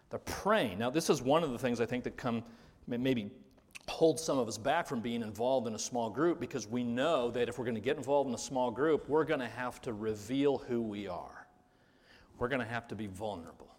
They're 0.09 0.19
praying. 0.19 0.77
Now, 0.77 0.89
this 0.89 1.09
is 1.09 1.21
one 1.21 1.43
of 1.43 1.51
the 1.51 1.57
things 1.57 1.81
I 1.81 1.85
think 1.85 2.03
that 2.03 2.15
come 2.15 2.43
maybe 2.87 3.31
hold 3.87 4.19
some 4.19 4.37
of 4.37 4.47
us 4.47 4.57
back 4.57 4.87
from 4.87 5.01
being 5.01 5.21
involved 5.21 5.67
in 5.67 5.75
a 5.75 5.79
small 5.79 6.09
group 6.09 6.39
because 6.39 6.67
we 6.67 6.83
know 6.83 7.31
that 7.31 7.49
if 7.49 7.57
we're 7.57 7.65
going 7.65 7.75
to 7.75 7.81
get 7.81 7.97
involved 7.97 8.29
in 8.29 8.35
a 8.35 8.39
small 8.39 8.71
group, 8.71 9.09
we're 9.09 9.25
going 9.25 9.39
to 9.39 9.47
have 9.47 9.81
to 9.81 9.93
reveal 9.93 10.57
who 10.57 10.81
we 10.81 11.07
are. 11.07 11.42
We're 12.43 12.49
going 12.49 12.59
to 12.59 12.67
have 12.67 12.89
to 12.89 12.95
be 12.95 13.07
vulnerable. 13.07 13.73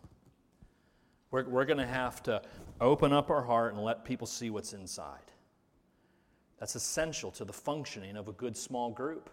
We're, 1.30 1.44
we're 1.44 1.66
going 1.66 1.80
to 1.80 1.86
have 1.86 2.22
to 2.22 2.40
open 2.80 3.12
up 3.12 3.28
our 3.28 3.42
heart 3.42 3.74
and 3.74 3.84
let 3.84 4.06
people 4.06 4.26
see 4.26 4.48
what's 4.48 4.72
inside. 4.72 5.20
That's 6.58 6.74
essential 6.74 7.30
to 7.32 7.44
the 7.44 7.52
functioning 7.52 8.16
of 8.16 8.28
a 8.28 8.32
good 8.32 8.56
small 8.56 8.90
group. 8.90 9.28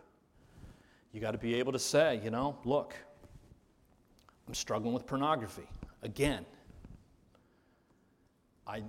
You 1.13 1.21
got 1.21 1.31
to 1.31 1.37
be 1.37 1.55
able 1.55 1.71
to 1.71 1.79
say, 1.79 2.19
you 2.21 2.29
know, 2.29 2.57
look, 2.65 2.93
I'm 4.49 4.53
struggling 4.53 4.93
with 4.93 5.07
pornography. 5.07 5.69
Again, 6.03 6.45
I, 8.67 8.83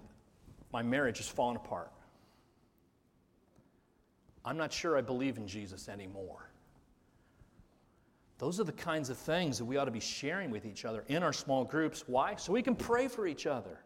my 0.73 0.83
marriage 0.83 1.19
has 1.19 1.29
fallen 1.29 1.55
apart. 1.55 1.93
I'm 4.45 4.57
not 4.57 4.73
sure 4.73 4.99
I 4.99 5.03
believe 5.03 5.37
in 5.37 5.47
Jesus 5.47 5.89
anymore. 5.89 6.52
Those 8.43 8.59
are 8.59 8.65
the 8.65 8.73
kinds 8.73 9.09
of 9.09 9.17
things 9.17 9.59
that 9.59 9.65
we 9.65 9.77
ought 9.77 9.85
to 9.85 9.93
be 9.93 10.01
sharing 10.01 10.51
with 10.51 10.67
each 10.67 10.85
other 10.85 11.05
in 11.07 11.23
our 11.23 11.33
small 11.33 11.65
groups. 11.65 12.03
Why? 12.09 12.35
So 12.35 12.53
we 12.53 12.61
can 12.61 12.75
pray 12.75 13.07
for 13.07 13.25
each 13.25 13.47
other 13.47 13.79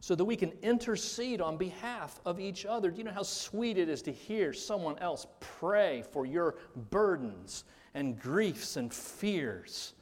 so 0.00 0.16
that 0.16 0.24
we 0.24 0.34
can 0.34 0.50
intercede 0.62 1.40
on 1.40 1.56
behalf 1.56 2.18
of 2.24 2.40
each 2.40 2.66
other. 2.66 2.90
Do 2.90 2.98
you 2.98 3.04
know 3.04 3.12
how 3.12 3.22
sweet 3.22 3.78
it 3.78 3.88
is 3.88 4.02
to 4.02 4.10
hear 4.10 4.52
someone 4.52 4.98
else 4.98 5.28
pray 5.38 6.02
for 6.10 6.26
your 6.26 6.56
burdens 6.90 7.62
and 7.94 8.18
griefs 8.18 8.76
and 8.76 8.92
fears? 8.92 9.94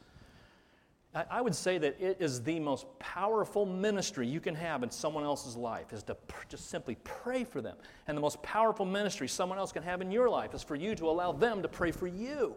I 1.31 1.43
would 1.43 1.55
say 1.55 1.77
that 1.77 2.01
it 2.01 2.17
is 2.19 2.43
the 2.43 2.61
most 2.61 2.87
powerful 2.99 3.67
ministry 3.67 4.27
you 4.27 4.41
can 4.41 4.55
have 4.55 4.83
in 4.83 4.91
someone 4.91 5.25
else's 5.25 5.55
life 5.55 5.93
is 5.93 6.03
to 6.05 6.15
pr- 6.15 6.47
just 6.49 6.71
simply 6.71 6.97
pray 7.05 7.45
for 7.45 7.61
them. 7.61 7.77
And 8.07 8.17
the 8.17 8.23
most 8.23 8.43
powerful 8.43 8.87
ministry 8.87 9.29
someone 9.29 9.59
else 9.59 9.71
can 9.71 9.83
have 9.83 10.01
in 10.01 10.11
your 10.11 10.31
life 10.31 10.55
is 10.55 10.63
for 10.63 10.77
you 10.77 10.95
to 10.95 11.11
allow 11.11 11.33
them 11.33 11.61
to 11.61 11.69
pray 11.69 11.91
for 11.91 12.07
you. 12.07 12.57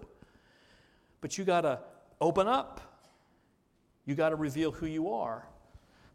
But 1.21 1.37
you 1.37 1.43
got 1.43 1.61
to 1.61 1.79
open 2.19 2.47
up. 2.47 2.81
You 4.05 4.15
got 4.15 4.29
to 4.29 4.35
reveal 4.35 4.71
who 4.71 4.87
you 4.87 5.13
are 5.13 5.47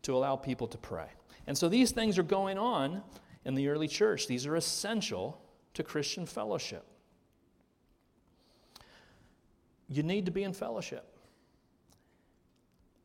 to 0.02 0.14
allow 0.14 0.36
people 0.36 0.66
to 0.68 0.78
pray. 0.78 1.08
And 1.46 1.56
so 1.56 1.68
these 1.68 1.92
things 1.92 2.18
are 2.18 2.24
going 2.24 2.58
on 2.58 3.02
in 3.44 3.54
the 3.54 3.68
early 3.68 3.88
church. 3.88 4.26
These 4.26 4.46
are 4.46 4.56
essential 4.56 5.40
to 5.74 5.82
Christian 5.82 6.26
fellowship. 6.26 6.84
You 9.88 10.02
need 10.02 10.26
to 10.26 10.32
be 10.32 10.42
in 10.42 10.52
fellowship. 10.52 11.06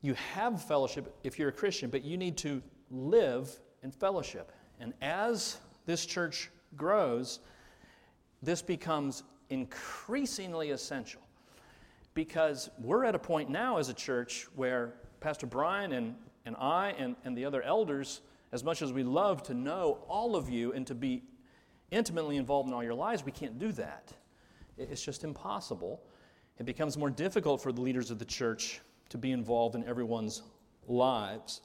You 0.02 0.16
have 0.34 0.64
fellowship 0.64 1.16
if 1.24 1.38
you're 1.38 1.50
a 1.50 1.54
Christian, 1.54 1.92
but 1.92 2.04
you 2.04 2.18
need 2.18 2.38
to 2.38 2.62
live 2.90 3.60
in 3.84 3.92
fellowship. 3.92 4.52
And 4.80 4.94
as 5.02 5.58
this 5.86 6.08
church 6.08 6.50
grows, 6.76 7.40
this 8.42 8.64
becomes 8.64 9.22
increasingly 9.52 10.72
essential 10.72 11.22
because 12.14 12.70
we're 12.80 13.06
at 13.06 13.16
a 13.16 13.20
point 13.20 13.50
now 13.50 13.78
as 13.78 13.90
a 13.90 13.94
church 13.94 14.48
where 14.56 14.94
Pastor 15.20 15.48
Brian 15.48 15.94
and 15.94 16.16
and 16.46 16.56
I 16.60 16.96
and, 16.98 17.16
and 17.24 17.38
the 17.38 17.46
other 17.46 17.62
elders, 17.62 18.22
as 18.52 18.64
much 18.64 18.82
as 18.82 18.92
we 18.92 19.04
love 19.04 19.44
to 19.44 19.54
know 19.54 20.00
all 20.08 20.36
of 20.36 20.50
you 20.50 20.74
and 20.74 20.86
to 20.88 20.96
be 20.96 21.24
intimately 21.92 22.38
involved 22.38 22.68
in 22.70 22.74
all 22.74 22.84
your 22.84 22.94
lives, 22.94 23.24
we 23.24 23.32
can't 23.32 23.60
do 23.60 23.72
that. 23.74 24.12
It's 24.78 25.04
just 25.04 25.24
impossible. 25.24 26.02
It 26.58 26.66
becomes 26.66 26.98
more 26.98 27.10
difficult 27.10 27.62
for 27.62 27.72
the 27.72 27.82
leaders 27.82 28.12
of 28.12 28.20
the 28.20 28.26
church 28.26 28.82
to 29.10 29.18
be 29.18 29.32
involved 29.32 29.76
in 29.76 29.84
everyone's 29.86 30.44
lives. 30.88 31.62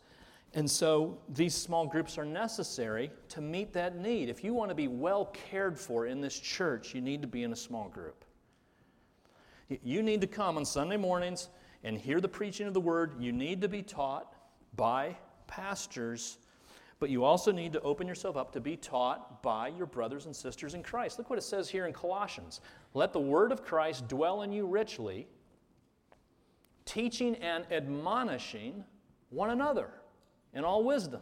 And 0.55 0.71
so 0.71 1.19
these 1.29 1.55
small 1.55 1.87
groups 1.87 2.19
are 2.19 2.25
necessary 2.25 3.11
to 3.29 3.41
meet 3.41 3.73
that 3.73 3.97
need. 3.97 4.29
If 4.29 4.43
you 4.43 4.55
want 4.55 4.71
to 4.71 4.75
be 4.75 4.89
well 4.89 5.27
cared 5.27 5.79
for 5.79 6.07
in 6.07 6.21
this 6.21 6.39
church, 6.39 6.95
you 6.95 7.01
need 7.01 7.23
to 7.23 7.29
be 7.29 7.43
in 7.43 7.53
a 7.53 7.57
small 7.57 7.89
group. 7.89 8.25
You 9.69 10.03
need 10.03 10.21
to 10.21 10.27
come 10.27 10.57
on 10.57 10.65
Sunday 10.65 10.97
mornings 10.97 11.49
and 11.83 11.99
hear 11.99 12.21
the 12.21 12.29
preaching 12.29 12.67
of 12.67 12.75
the 12.75 12.81
word. 12.81 13.15
You 13.19 13.33
need 13.33 13.61
to 13.63 13.69
be 13.69 13.83
taught 13.83 14.33
by 14.77 15.17
pastors, 15.47 16.39
but 17.01 17.11
you 17.11 17.25
also 17.25 17.51
need 17.51 17.73
to 17.73 17.81
open 17.81 18.07
yourself 18.07 18.37
up 18.37 18.53
to 18.53 18.61
be 18.61 18.77
taught 18.77 19.43
by 19.43 19.69
your 19.69 19.87
brothers 19.87 20.27
and 20.27 20.35
sisters 20.35 20.75
in 20.75 20.83
Christ. 20.83 21.19
Look 21.19 21.31
what 21.31 21.39
it 21.39 21.43
says 21.43 21.69
here 21.69 21.87
in 21.87 21.93
Colossians 21.93 22.61
Let 22.95 23.13
the 23.13 23.21
word 23.21 23.53
of 23.53 23.65
Christ 23.65 24.09
dwell 24.09 24.43
in 24.43 24.53
you 24.53 24.67
richly 24.67 25.27
teaching 26.85 27.35
and 27.37 27.65
admonishing 27.73 28.85
one 29.31 29.51
another 29.51 29.91
in 30.55 30.65
all 30.65 30.85
wisdom, 30.85 31.21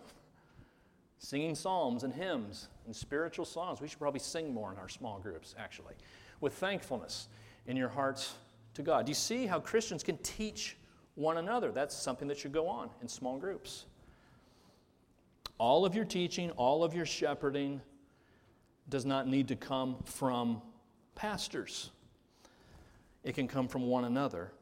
singing 1.18 1.54
psalms 1.54 2.04
and 2.04 2.12
hymns 2.12 2.68
and 2.84 2.94
spiritual 2.94 3.46
songs. 3.46 3.80
We 3.80 3.88
should 3.88 3.98
probably 3.98 4.20
sing 4.20 4.52
more 4.52 4.70
in 4.70 4.78
our 4.78 4.90
small 4.90 5.18
groups, 5.18 5.54
actually, 5.58 5.94
with 6.40 6.52
thankfulness 6.52 7.28
in 7.66 7.76
your 7.76 7.88
hearts 7.88 8.34
to 8.74 8.82
God. 8.82 9.06
Do 9.06 9.10
you 9.10 9.14
see 9.14 9.46
how 9.46 9.60
Christians 9.60 10.02
can 10.02 10.18
teach 10.18 10.76
one 11.14 11.38
another? 11.38 11.72
That's 11.72 11.96
something 11.96 12.28
that 12.28 12.38
should 12.38 12.52
go 12.52 12.68
on 12.68 12.90
in 13.02 13.08
small 13.08 13.38
groups. 13.38 13.86
All 15.58 15.84
of 15.84 15.94
your 15.94 16.04
teaching, 16.04 16.50
all 16.52 16.82
of 16.82 16.94
your 16.94 17.06
shepherding 17.06 17.80
does 18.88 19.06
not 19.06 19.28
need 19.28 19.48
to 19.48 19.56
come 19.56 19.96
from 20.04 20.60
pastors. 21.14 21.90
It 23.22 23.34
can 23.34 23.48
come 23.48 23.68
from 23.68 23.86
one 23.86 24.04
another. 24.04 24.52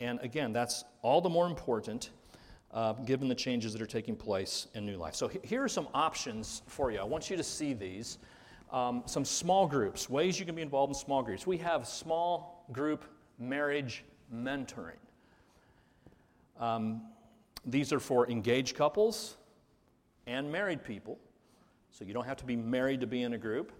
And 0.00 0.18
again, 0.20 0.52
that's 0.52 0.84
all 1.00 1.20
the 1.20 1.30
more 1.30 1.46
important 1.46 2.10
uh, 2.72 2.94
given 2.94 3.28
the 3.28 3.34
changes 3.34 3.72
that 3.72 3.82
are 3.82 3.86
taking 3.86 4.16
place 4.16 4.66
in 4.74 4.84
New 4.84 4.96
Life. 4.96 5.14
So 5.14 5.28
here 5.42 5.62
are 5.62 5.68
some 5.68 5.88
options 5.94 6.62
for 6.66 6.90
you. 6.90 6.98
I 6.98 7.04
want 7.04 7.30
you 7.30 7.36
to 7.36 7.42
see 7.42 7.72
these. 7.72 8.18
Um, 8.72 9.02
some 9.04 9.24
small 9.24 9.66
groups, 9.66 10.08
ways 10.08 10.40
you 10.40 10.46
can 10.46 10.54
be 10.54 10.62
involved 10.62 10.92
in 10.92 10.94
small 10.94 11.22
groups. 11.22 11.46
We 11.46 11.58
have 11.58 11.86
small 11.86 12.64
group 12.72 13.04
marriage 13.38 14.02
mentoring. 14.34 14.96
Um, 16.58 17.02
these 17.66 17.92
are 17.92 18.00
for 18.00 18.28
engaged 18.30 18.74
couples 18.74 19.36
and 20.26 20.50
married 20.50 20.82
people. 20.82 21.18
So 21.90 22.04
you 22.06 22.14
don't 22.14 22.24
have 22.24 22.38
to 22.38 22.46
be 22.46 22.56
married 22.56 23.00
to 23.02 23.06
be 23.06 23.22
in 23.22 23.34
a 23.34 23.38
group. 23.38 23.72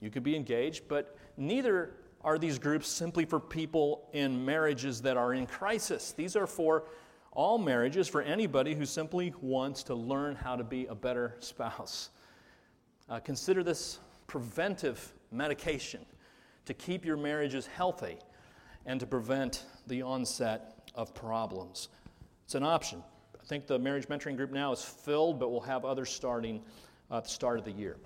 You 0.00 0.10
could 0.10 0.24
be 0.24 0.34
engaged, 0.34 0.88
but 0.88 1.16
neither 1.36 1.94
are 2.24 2.38
these 2.38 2.58
groups 2.58 2.88
simply 2.88 3.24
for 3.24 3.38
people 3.38 4.08
in 4.12 4.44
marriages 4.44 5.00
that 5.02 5.16
are 5.16 5.34
in 5.34 5.46
crisis. 5.46 6.12
These 6.12 6.34
are 6.34 6.46
for 6.46 6.84
all 7.30 7.58
marriages, 7.58 8.08
for 8.08 8.22
anybody 8.22 8.74
who 8.74 8.84
simply 8.84 9.32
wants 9.40 9.84
to 9.84 9.94
learn 9.94 10.34
how 10.34 10.56
to 10.56 10.64
be 10.64 10.86
a 10.86 10.94
better 10.94 11.36
spouse. 11.38 12.10
Uh, 13.08 13.20
consider 13.20 13.62
this 13.62 14.00
preventive 14.32 15.12
medication 15.30 16.00
to 16.64 16.72
keep 16.72 17.04
your 17.04 17.18
marriages 17.18 17.66
healthy 17.66 18.16
and 18.86 18.98
to 18.98 19.06
prevent 19.06 19.66
the 19.88 20.00
onset 20.00 20.88
of 20.94 21.14
problems. 21.14 21.90
It's 22.46 22.54
an 22.54 22.62
option. 22.62 23.02
I 23.38 23.44
think 23.44 23.66
the 23.66 23.78
marriage 23.78 24.08
mentoring 24.08 24.38
group 24.38 24.50
now 24.50 24.72
is 24.72 24.82
filled, 24.82 25.38
but 25.38 25.50
we'll 25.50 25.60
have 25.60 25.84
others 25.84 26.08
starting 26.08 26.62
at 27.10 27.24
the 27.24 27.28
start 27.28 27.58
of 27.58 27.66
the 27.66 27.72
year. 27.72 27.98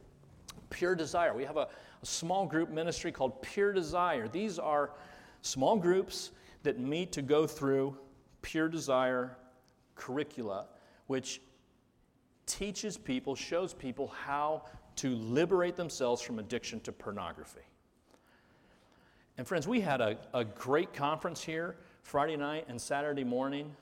Pure 0.68 0.96
Desire. 0.96 1.32
We 1.32 1.44
have 1.44 1.58
a, 1.58 1.68
a 2.02 2.06
small 2.06 2.44
group 2.44 2.70
ministry 2.70 3.12
called 3.12 3.40
Pure 3.40 3.74
Desire. 3.74 4.26
These 4.26 4.58
are 4.58 4.90
small 5.42 5.76
groups 5.76 6.32
that 6.64 6.80
meet 6.80 7.12
to 7.12 7.22
go 7.22 7.46
through 7.46 7.96
Pure 8.42 8.70
Desire 8.70 9.36
curricula, 9.94 10.66
which 11.06 11.40
teaches 12.46 12.98
people, 12.98 13.36
shows 13.36 13.72
people 13.72 14.08
how 14.08 14.64
to 14.96 15.14
liberate 15.14 15.76
themselves 15.76 16.22
from 16.22 16.38
addiction 16.38 16.80
to 16.80 16.92
pornography. 16.92 17.60
And 19.38 19.46
friends, 19.46 19.68
we 19.68 19.80
had 19.80 20.00
a, 20.00 20.16
a 20.32 20.44
great 20.44 20.94
conference 20.94 21.42
here 21.42 21.76
Friday 22.02 22.36
night 22.36 22.66
and 22.68 22.80
Saturday 22.80 23.24
morning. 23.24 23.74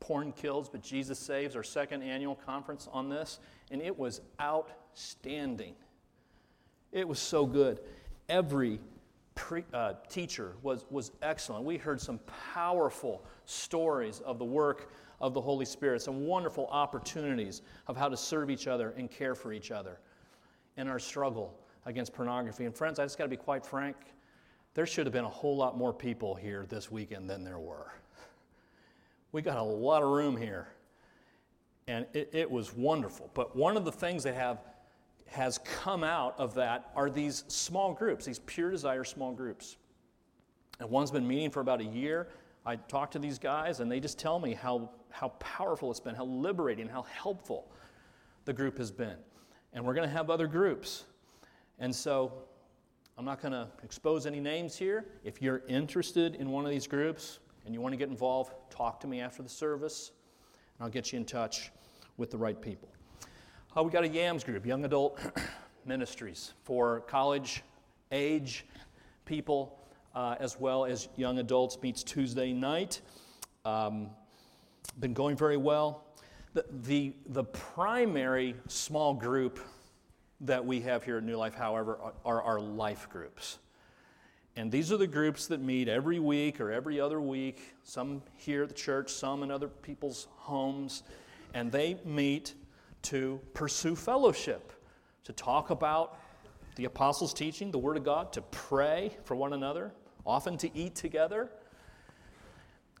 Porn 0.00 0.32
Kills, 0.32 0.68
but 0.68 0.82
Jesus 0.82 1.18
Saves, 1.18 1.56
our 1.56 1.62
second 1.62 2.02
annual 2.02 2.36
conference 2.36 2.88
on 2.92 3.08
this, 3.08 3.40
and 3.70 3.82
it 3.82 3.98
was 3.98 4.20
outstanding. 4.40 5.74
It 6.92 7.06
was 7.06 7.18
so 7.18 7.46
good. 7.46 7.80
Every 8.28 8.78
pre, 9.34 9.64
uh, 9.74 9.94
teacher 10.08 10.52
was, 10.62 10.84
was 10.90 11.10
excellent. 11.22 11.64
We 11.64 11.78
heard 11.78 12.00
some 12.00 12.20
powerful 12.54 13.24
stories 13.44 14.20
of 14.20 14.38
the 14.38 14.44
work 14.44 14.92
of 15.20 15.34
the 15.34 15.40
Holy 15.40 15.64
Spirit, 15.64 16.00
some 16.00 16.26
wonderful 16.26 16.68
opportunities 16.70 17.62
of 17.88 17.96
how 17.96 18.08
to 18.08 18.16
serve 18.16 18.50
each 18.50 18.68
other 18.68 18.94
and 18.96 19.10
care 19.10 19.34
for 19.34 19.52
each 19.52 19.70
other 19.72 19.98
in 20.78 20.88
our 20.88 20.98
struggle 20.98 21.58
against 21.84 22.14
pornography. 22.14 22.64
And 22.64 22.74
friends, 22.74 22.98
I 22.98 23.04
just 23.04 23.18
got 23.18 23.24
to 23.24 23.30
be 23.30 23.36
quite 23.36 23.66
frank. 23.66 23.96
There 24.74 24.86
should 24.86 25.04
have 25.06 25.12
been 25.12 25.24
a 25.24 25.28
whole 25.28 25.56
lot 25.56 25.76
more 25.76 25.92
people 25.92 26.34
here 26.34 26.64
this 26.68 26.90
weekend 26.90 27.28
than 27.28 27.44
there 27.44 27.58
were. 27.58 27.92
We 29.30 29.42
got 29.42 29.58
a 29.58 29.62
lot 29.62 30.02
of 30.02 30.08
room 30.08 30.38
here. 30.38 30.68
And 31.86 32.06
it, 32.14 32.30
it 32.32 32.50
was 32.50 32.74
wonderful. 32.74 33.30
But 33.34 33.54
one 33.54 33.76
of 33.76 33.84
the 33.84 33.92
things 33.92 34.22
that 34.22 34.34
have 34.34 34.62
has 35.26 35.58
come 35.58 36.02
out 36.02 36.34
of 36.38 36.54
that 36.54 36.90
are 36.96 37.10
these 37.10 37.44
small 37.48 37.92
groups, 37.92 38.24
these 38.24 38.38
pure 38.38 38.70
desire 38.70 39.04
small 39.04 39.32
groups. 39.32 39.76
And 40.80 40.88
one's 40.88 41.10
been 41.10 41.28
meeting 41.28 41.50
for 41.50 41.60
about 41.60 41.82
a 41.82 41.84
year. 41.84 42.28
I 42.64 42.76
talk 42.76 43.10
to 43.10 43.18
these 43.18 43.38
guys, 43.38 43.80
and 43.80 43.92
they 43.92 44.00
just 44.00 44.18
tell 44.18 44.38
me 44.38 44.54
how, 44.54 44.88
how 45.10 45.28
powerful 45.40 45.90
it's 45.90 46.00
been, 46.00 46.14
how 46.14 46.24
liberating, 46.24 46.88
how 46.88 47.02
helpful 47.02 47.70
the 48.46 48.54
group 48.54 48.78
has 48.78 48.90
been. 48.90 49.16
And 49.78 49.86
we're 49.86 49.94
going 49.94 50.08
to 50.08 50.12
have 50.12 50.28
other 50.28 50.48
groups. 50.48 51.04
And 51.78 51.94
so 51.94 52.32
I'm 53.16 53.24
not 53.24 53.40
going 53.40 53.52
to 53.52 53.68
expose 53.84 54.26
any 54.26 54.40
names 54.40 54.76
here. 54.76 55.06
If 55.22 55.40
you're 55.40 55.62
interested 55.68 56.34
in 56.34 56.50
one 56.50 56.64
of 56.64 56.72
these 56.72 56.88
groups 56.88 57.38
and 57.64 57.72
you 57.72 57.80
want 57.80 57.92
to 57.92 57.96
get 57.96 58.08
involved, 58.08 58.54
talk 58.70 58.98
to 58.98 59.06
me 59.06 59.20
after 59.20 59.40
the 59.40 59.48
service, 59.48 60.10
and 60.76 60.84
I'll 60.84 60.90
get 60.90 61.12
you 61.12 61.20
in 61.20 61.24
touch 61.24 61.70
with 62.16 62.32
the 62.32 62.36
right 62.36 62.60
people. 62.60 62.88
Uh, 63.76 63.84
we 63.84 63.92
got 63.92 64.02
a 64.02 64.08
YAMS 64.08 64.42
group, 64.42 64.66
Young 64.66 64.84
Adult 64.84 65.20
Ministries, 65.86 66.54
for 66.64 67.02
college 67.02 67.62
age 68.10 68.66
people 69.26 69.78
uh, 70.12 70.34
as 70.40 70.58
well 70.58 70.86
as 70.86 71.08
young 71.14 71.38
adults, 71.38 71.78
meets 71.80 72.02
Tuesday 72.02 72.52
night. 72.52 73.00
Um, 73.64 74.10
been 74.98 75.14
going 75.14 75.36
very 75.36 75.56
well. 75.56 76.07
The, 76.82 77.12
the, 77.26 77.44
primary 77.44 78.54
small 78.68 79.14
group 79.14 79.60
that 80.40 80.64
we 80.64 80.80
have 80.80 81.04
here 81.04 81.18
at 81.18 81.24
New 81.24 81.36
Life, 81.36 81.54
however, 81.54 81.98
are, 82.00 82.14
are 82.24 82.42
our 82.42 82.60
life 82.60 83.08
groups. 83.10 83.58
And 84.56 84.72
these 84.72 84.90
are 84.90 84.96
the 84.96 85.06
groups 85.06 85.46
that 85.48 85.60
meet 85.60 85.88
every 85.88 86.18
week 86.18 86.60
or 86.60 86.72
every 86.72 87.00
other 87.00 87.20
week, 87.20 87.74
some 87.84 88.22
here 88.36 88.64
at 88.64 88.68
the 88.68 88.74
church, 88.74 89.10
some 89.10 89.42
in 89.42 89.50
other 89.50 89.68
people's 89.68 90.26
homes. 90.36 91.04
And 91.54 91.70
they 91.70 91.98
meet 92.04 92.54
to 93.02 93.40
pursue 93.54 93.94
fellowship, 93.94 94.72
to 95.24 95.32
talk 95.32 95.70
about 95.70 96.18
the 96.74 96.86
apostles' 96.86 97.34
teaching, 97.34 97.70
the 97.70 97.78
Word 97.78 97.96
of 97.96 98.04
God, 98.04 98.32
to 98.32 98.42
pray 98.42 99.16
for 99.24 99.34
one 99.34 99.52
another, 99.52 99.92
often 100.26 100.56
to 100.58 100.76
eat 100.76 100.94
together. 100.94 101.50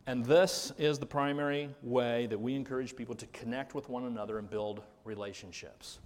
And 0.08 0.24
this 0.24 0.72
is 0.78 0.98
the 0.98 1.04
primary 1.04 1.68
way 1.82 2.24
that 2.28 2.40
we 2.40 2.54
encourage 2.54 2.96
people 2.96 3.14
to 3.16 3.26
connect 3.26 3.74
with 3.74 3.90
one 3.90 4.04
another 4.04 4.38
and 4.38 4.48
build 4.48 4.80
relationships. 5.04 5.98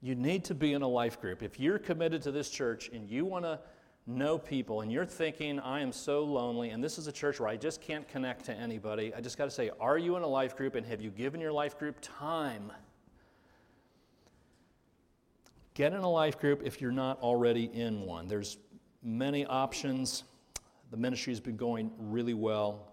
You 0.00 0.16
need 0.16 0.42
to 0.46 0.54
be 0.56 0.72
in 0.72 0.82
a 0.82 0.88
life 0.88 1.20
group. 1.20 1.44
If 1.44 1.60
you're 1.60 1.78
committed 1.78 2.22
to 2.22 2.32
this 2.32 2.50
church 2.50 2.90
and 2.92 3.08
you 3.08 3.24
want 3.24 3.44
to 3.44 3.60
know 4.04 4.36
people 4.36 4.80
and 4.80 4.90
you're 4.90 5.06
thinking, 5.06 5.60
I 5.60 5.78
am 5.78 5.92
so 5.92 6.24
lonely, 6.24 6.70
and 6.70 6.82
this 6.82 6.98
is 6.98 7.06
a 7.06 7.12
church 7.12 7.38
where 7.38 7.48
I 7.48 7.56
just 7.56 7.80
can't 7.80 8.08
connect 8.08 8.46
to 8.46 8.52
anybody, 8.52 9.14
I 9.14 9.20
just 9.20 9.38
got 9.38 9.44
to 9.44 9.52
say, 9.52 9.70
are 9.78 9.96
you 9.96 10.16
in 10.16 10.24
a 10.24 10.28
life 10.28 10.56
group 10.56 10.74
and 10.74 10.84
have 10.86 11.00
you 11.00 11.10
given 11.10 11.40
your 11.40 11.52
life 11.52 11.78
group 11.78 11.98
time? 12.00 12.72
Get 15.74 15.92
in 15.92 16.00
a 16.00 16.10
life 16.10 16.40
group 16.40 16.62
if 16.64 16.80
you're 16.80 16.90
not 16.90 17.20
already 17.20 17.70
in 17.72 18.00
one. 18.00 18.26
There's 18.26 18.58
many 19.04 19.46
options. 19.46 20.24
The 20.90 20.96
ministry 20.96 21.32
has 21.32 21.40
been 21.40 21.56
going 21.56 21.90
really 21.98 22.34
well 22.34 22.92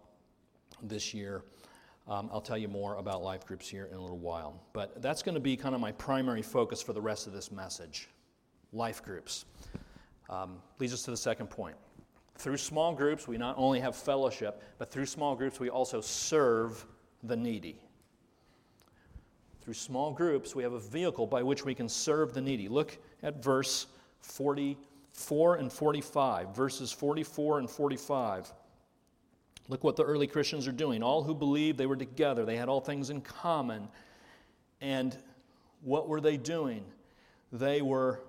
this 0.84 1.14
year. 1.14 1.44
Um, 2.08 2.30
I'll 2.32 2.42
tell 2.42 2.58
you 2.58 2.68
more 2.68 2.98
about 2.98 3.24
life 3.24 3.46
groups 3.46 3.68
here 3.68 3.86
in 3.92 3.98
a 3.98 4.02
little 4.02 4.20
while. 4.20 4.62
But 4.74 5.02
that's 5.02 5.24
going 5.24 5.36
to 5.36 5.42
be 5.42 5.58
kind 5.58 5.74
of 5.74 5.82
my 5.82 5.92
primary 5.94 6.42
focus 6.42 6.82
for 6.82 6.94
the 6.94 7.02
rest 7.02 7.26
of 7.28 7.34
this 7.34 7.52
message 7.52 8.10
life 8.74 9.02
groups. 9.02 9.46
Um, 10.30 10.58
leads 10.80 10.94
us 10.94 11.04
to 11.04 11.12
the 11.12 11.18
second 11.18 11.50
point. 11.50 11.78
Through 12.38 12.58
small 12.58 12.94
groups, 12.94 13.28
we 13.28 13.38
not 13.38 13.56
only 13.58 13.80
have 13.80 13.96
fellowship, 13.96 14.62
but 14.78 14.92
through 14.92 15.06
small 15.06 15.36
groups, 15.36 15.60
we 15.60 15.70
also 15.70 16.02
serve 16.02 16.86
the 17.24 17.36
needy. 17.36 17.80
Through 19.62 19.76
small 19.76 20.12
groups, 20.12 20.54
we 20.54 20.62
have 20.62 20.74
a 20.74 20.80
vehicle 20.80 21.26
by 21.26 21.42
which 21.42 21.64
we 21.64 21.74
can 21.74 21.88
serve 21.88 22.34
the 22.34 22.42
needy. 22.42 22.68
Look 22.68 22.98
at 23.24 23.42
verse 23.42 23.88
44 25.16 25.56
and 25.56 25.72
45. 25.72 26.56
Verses 26.56 26.92
44 26.92 27.60
and 27.60 27.70
45. 27.70 28.54
Look 29.68 29.84
what 29.84 29.96
the 29.96 30.04
early 30.04 30.28
Christians 30.28 30.68
are 30.68 30.74
doing. 30.74 31.02
All 31.02 31.24
who 31.24 31.34
believed, 31.34 31.78
they 31.78 31.86
were 31.86 31.96
together, 31.96 32.46
they 32.46 32.58
had 32.58 32.70
all 32.70 32.82
things 32.82 33.10
in 33.10 33.22
common. 33.22 33.88
And 34.82 35.18
what 35.82 36.08
were 36.08 36.22
they 36.22 36.38
doing? 36.38 36.86
They 37.52 37.82
were 37.82 38.20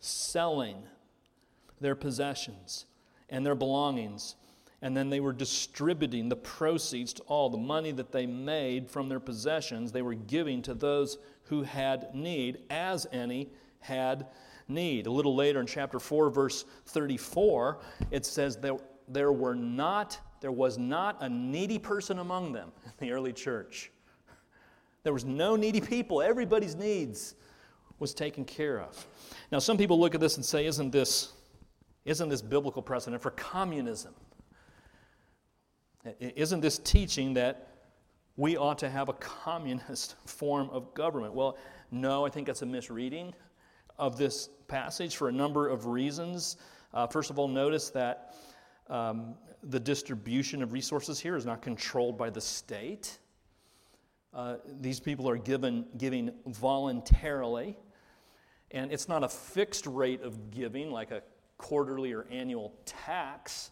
selling 0.00 0.82
their 1.80 1.94
possessions 1.94 2.86
and 3.30 3.46
their 3.46 3.54
belongings. 3.54 4.34
And 4.82 4.94
then 4.94 5.08
they 5.08 5.20
were 5.20 5.32
distributing 5.32 6.28
the 6.28 6.36
proceeds 6.36 7.14
to 7.14 7.22
all. 7.22 7.48
The 7.48 7.56
money 7.56 7.92
that 7.92 8.12
they 8.12 8.26
made 8.26 8.90
from 8.90 9.08
their 9.08 9.20
possessions, 9.20 9.92
they 9.92 10.02
were 10.02 10.14
giving 10.14 10.60
to 10.62 10.74
those 10.74 11.16
who 11.44 11.62
had 11.62 12.14
need, 12.14 12.58
as 12.68 13.06
any 13.12 13.48
had 13.80 14.26
need. 14.68 15.06
A 15.06 15.10
little 15.10 15.34
later 15.34 15.60
in 15.60 15.66
chapter 15.66 15.98
4, 15.98 16.30
verse 16.30 16.64
34, 16.86 17.78
it 18.10 18.24
says 18.24 18.56
that 18.58 18.80
there 19.08 19.32
were 19.32 19.54
not 19.54 20.18
there 20.44 20.52
was 20.52 20.76
not 20.76 21.22
a 21.22 21.28
needy 21.30 21.78
person 21.78 22.18
among 22.18 22.52
them 22.52 22.70
in 22.84 23.06
the 23.06 23.12
early 23.12 23.32
church. 23.32 23.90
There 25.02 25.14
was 25.14 25.24
no 25.24 25.56
needy 25.56 25.80
people. 25.80 26.20
Everybody's 26.20 26.74
needs 26.74 27.34
was 27.98 28.12
taken 28.12 28.44
care 28.44 28.78
of. 28.82 29.06
Now, 29.50 29.58
some 29.58 29.78
people 29.78 29.98
look 29.98 30.14
at 30.14 30.20
this 30.20 30.36
and 30.36 30.44
say, 30.44 30.66
isn't 30.66 30.90
this, 30.90 31.32
isn't 32.04 32.28
this 32.28 32.42
biblical 32.42 32.82
precedent 32.82 33.22
for 33.22 33.30
communism? 33.30 34.12
Isn't 36.20 36.60
this 36.60 36.76
teaching 36.76 37.32
that 37.32 37.68
we 38.36 38.58
ought 38.58 38.78
to 38.80 38.90
have 38.90 39.08
a 39.08 39.14
communist 39.14 40.16
form 40.26 40.68
of 40.68 40.92
government? 40.92 41.32
Well, 41.32 41.56
no, 41.90 42.26
I 42.26 42.28
think 42.28 42.48
that's 42.48 42.60
a 42.60 42.66
misreading 42.66 43.32
of 43.98 44.18
this 44.18 44.50
passage 44.74 45.14
for 45.14 45.28
a 45.28 45.32
number 45.32 45.68
of 45.68 45.86
reasons. 45.86 46.56
Uh, 46.92 47.06
first 47.06 47.30
of 47.30 47.38
all, 47.38 47.46
notice 47.46 47.90
that 47.90 48.34
um, 48.90 49.36
the 49.62 49.78
distribution 49.78 50.64
of 50.64 50.72
resources 50.72 51.20
here 51.20 51.36
is 51.36 51.46
not 51.46 51.62
controlled 51.62 52.18
by 52.18 52.28
the 52.28 52.40
state. 52.40 53.18
Uh, 54.32 54.56
these 54.80 54.98
people 54.98 55.30
are 55.30 55.36
given 55.36 55.86
giving 55.96 56.32
voluntarily, 56.46 57.76
and 58.72 58.90
it's 58.90 59.08
not 59.08 59.22
a 59.22 59.28
fixed 59.28 59.86
rate 59.86 60.22
of 60.22 60.50
giving 60.50 60.90
like 60.90 61.12
a 61.12 61.22
quarterly 61.56 62.12
or 62.12 62.26
annual 62.28 62.74
tax. 62.84 63.70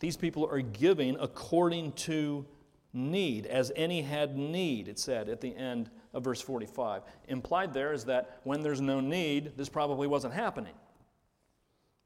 These 0.00 0.16
people 0.16 0.48
are 0.50 0.62
giving 0.62 1.18
according 1.20 1.92
to 2.08 2.46
need, 2.94 3.44
as 3.44 3.70
any 3.76 4.00
had 4.00 4.38
need, 4.38 4.88
it 4.88 4.98
said 4.98 5.28
at 5.28 5.42
the 5.42 5.54
end 5.54 5.90
of 6.14 6.24
verse 6.24 6.40
45. 6.40 7.02
Implied 7.28 7.72
there 7.72 7.92
is 7.92 8.04
that 8.04 8.40
when 8.44 8.62
there's 8.62 8.80
no 8.80 9.00
need, 9.00 9.52
this 9.56 9.68
probably 9.68 10.06
wasn't 10.06 10.34
happening. 10.34 10.74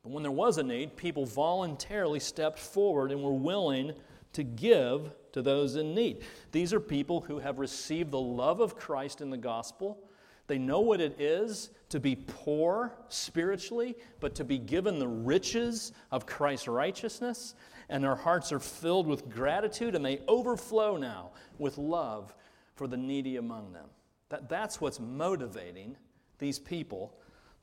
But 0.02 0.12
when 0.12 0.22
there 0.22 0.32
was 0.32 0.58
a 0.58 0.62
need, 0.62 0.96
people 0.96 1.24
voluntarily 1.24 2.20
stepped 2.20 2.58
forward 2.58 3.12
and 3.12 3.22
were 3.22 3.32
willing 3.32 3.92
to 4.32 4.42
give 4.42 5.12
to 5.32 5.42
those 5.42 5.76
in 5.76 5.94
need. 5.94 6.22
These 6.50 6.72
are 6.72 6.80
people 6.80 7.20
who 7.20 7.38
have 7.38 7.58
received 7.58 8.10
the 8.10 8.20
love 8.20 8.60
of 8.60 8.76
Christ 8.76 9.20
in 9.20 9.30
the 9.30 9.36
gospel. 9.36 9.98
They 10.46 10.58
know 10.58 10.80
what 10.80 11.00
it 11.00 11.20
is 11.20 11.70
to 11.90 12.00
be 12.00 12.16
poor 12.16 12.92
spiritually, 13.08 13.96
but 14.20 14.34
to 14.34 14.44
be 14.44 14.58
given 14.58 14.98
the 14.98 15.08
riches 15.08 15.92
of 16.10 16.26
Christ's 16.26 16.68
righteousness. 16.68 17.54
And 17.88 18.02
their 18.02 18.16
hearts 18.16 18.52
are 18.52 18.58
filled 18.58 19.06
with 19.06 19.30
gratitude 19.30 19.94
and 19.94 20.04
they 20.04 20.20
overflow 20.26 20.96
now 20.96 21.30
with 21.58 21.78
love 21.78 22.34
for 22.74 22.86
the 22.86 22.96
needy 22.96 23.36
among 23.36 23.72
them. 23.72 23.88
That, 24.28 24.48
that's 24.48 24.80
what's 24.80 24.98
motivating 24.98 25.96
these 26.38 26.58
people 26.58 27.14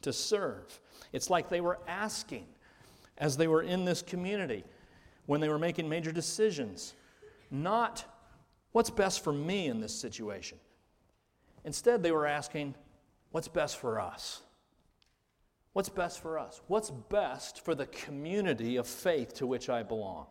to 0.02 0.14
serve. 0.14 0.80
It's 1.12 1.30
like 1.30 1.50
they 1.50 1.62
were 1.62 1.80
asking 1.88 2.46
as 3.18 3.38
they 3.38 3.48
were 3.48 3.64
in 3.64 3.86
this 3.86 4.02
community 4.02 4.64
when 5.26 5.42
they 5.42 5.50
were 5.50 5.60
making 5.60 5.88
major 5.88 6.12
decisions, 6.12 6.94
not 7.52 8.06
what's 8.72 8.90
best 8.90 9.24
for 9.24 9.34
me 9.34 9.68
in 9.68 9.80
this 9.80 9.94
situation. 9.94 10.58
Instead, 11.66 12.02
they 12.02 12.12
were 12.12 12.26
asking, 12.26 12.74
what's 13.32 13.48
best 13.48 13.78
for 13.78 14.00
us? 14.00 14.42
What's 15.74 15.90
best 15.90 16.22
for 16.22 16.40
us? 16.40 16.62
What's 16.68 16.90
best 16.90 17.64
for 17.64 17.76
the 17.76 17.86
community 17.88 18.78
of 18.78 18.88
faith 18.88 19.34
to 19.36 19.48
which 19.48 19.70
I 19.70 19.84
belong? 19.84 20.28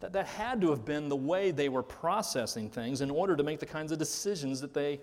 That, 0.00 0.12
that 0.14 0.26
had 0.26 0.60
to 0.62 0.70
have 0.70 0.84
been 0.84 1.08
the 1.08 1.16
way 1.16 1.50
they 1.50 1.68
were 1.68 1.82
processing 1.82 2.70
things 2.70 3.00
in 3.00 3.10
order 3.10 3.36
to 3.36 3.42
make 3.42 3.60
the 3.60 3.66
kinds 3.66 3.92
of 3.92 3.98
decisions 3.98 4.60
that 4.60 4.74
they 4.74 5.00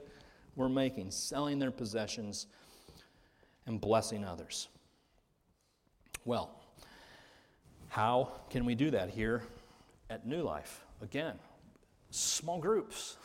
were 0.55 0.69
making, 0.69 1.11
selling 1.11 1.59
their 1.59 1.71
possessions 1.71 2.47
and 3.67 3.79
blessing 3.79 4.25
others. 4.25 4.69
Well, 6.25 6.49
how 7.89 8.31
can 8.49 8.65
we 8.65 8.75
do 8.75 8.91
that 8.91 9.09
here 9.09 9.43
at 10.09 10.25
New 10.25 10.41
Life? 10.41 10.83
Again, 11.01 11.35
small 12.09 12.59
groups. 12.59 13.17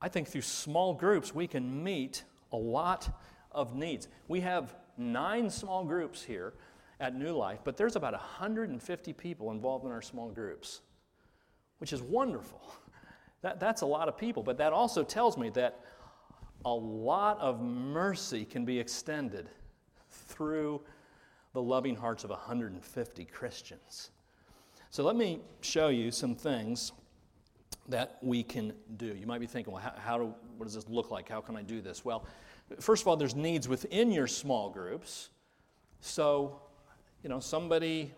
I 0.00 0.08
think 0.08 0.28
through 0.28 0.42
small 0.42 0.92
groups 0.92 1.34
we 1.34 1.46
can 1.46 1.82
meet 1.82 2.24
a 2.52 2.56
lot 2.56 3.08
of 3.52 3.74
needs. 3.74 4.08
We 4.26 4.40
have 4.40 4.74
nine 4.96 5.50
small 5.50 5.84
groups 5.84 6.22
here 6.22 6.54
at 7.00 7.14
New 7.14 7.36
Life, 7.36 7.60
but 7.64 7.76
there's 7.76 7.96
about 7.96 8.12
150 8.12 9.12
people 9.12 9.50
involved 9.50 9.84
in 9.84 9.92
our 9.92 10.02
small 10.02 10.30
groups, 10.30 10.80
which 11.78 11.92
is 11.92 12.02
wonderful. 12.02 12.60
That, 13.40 13.60
that's 13.60 13.82
a 13.82 13.86
lot 13.86 14.08
of 14.08 14.18
people, 14.18 14.42
but 14.42 14.58
that 14.58 14.72
also 14.72 15.04
tells 15.04 15.38
me 15.38 15.48
that 15.50 15.84
a 16.64 16.74
lot 16.74 17.38
of 17.38 17.60
mercy 17.60 18.44
can 18.44 18.64
be 18.64 18.80
extended 18.80 19.48
through 20.10 20.80
the 21.52 21.62
loving 21.62 21.94
hearts 21.94 22.24
of 22.24 22.30
150 22.30 23.24
Christians. 23.26 24.10
So 24.90 25.04
let 25.04 25.16
me 25.16 25.40
show 25.60 25.86
you 25.86 26.10
some 26.10 26.34
things 26.34 26.92
that 27.88 28.18
we 28.22 28.42
can 28.42 28.72
do. 28.96 29.06
You 29.06 29.26
might 29.26 29.40
be 29.40 29.46
thinking, 29.46 29.72
well, 29.72 29.82
how, 29.82 29.94
how 29.96 30.18
do, 30.18 30.34
what 30.56 30.64
does 30.64 30.74
this 30.74 30.88
look 30.88 31.10
like? 31.10 31.28
How 31.28 31.40
can 31.40 31.56
I 31.56 31.62
do 31.62 31.80
this? 31.80 32.04
Well, 32.04 32.26
first 32.80 33.02
of 33.02 33.08
all, 33.08 33.16
there's 33.16 33.34
needs 33.34 33.68
within 33.68 34.10
your 34.10 34.26
small 34.26 34.70
groups. 34.70 35.30
So, 36.00 36.60
you 37.22 37.28
know, 37.28 37.40
somebody 37.40 38.12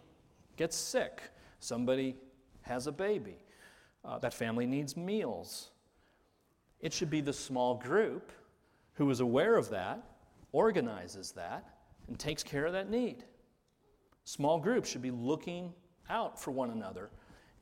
gets 0.56 0.76
sick, 0.76 1.22
somebody 1.58 2.16
has 2.62 2.86
a 2.86 2.92
baby, 2.92 3.36
uh, 4.04 4.18
that 4.18 4.34
family 4.34 4.66
needs 4.66 4.96
meals. 4.96 5.70
It 6.80 6.92
should 6.92 7.10
be 7.10 7.20
the 7.20 7.32
small 7.32 7.74
group 7.74 8.32
who 8.94 9.08
is 9.10 9.20
aware 9.20 9.56
of 9.56 9.70
that, 9.70 10.02
organizes 10.52 11.32
that, 11.32 11.64
and 12.08 12.18
takes 12.18 12.42
care 12.42 12.66
of 12.66 12.72
that 12.72 12.90
need. 12.90 13.24
Small 14.24 14.58
groups 14.58 14.90
should 14.90 15.02
be 15.02 15.10
looking 15.10 15.72
out 16.08 16.40
for 16.40 16.50
one 16.50 16.70
another 16.70 17.10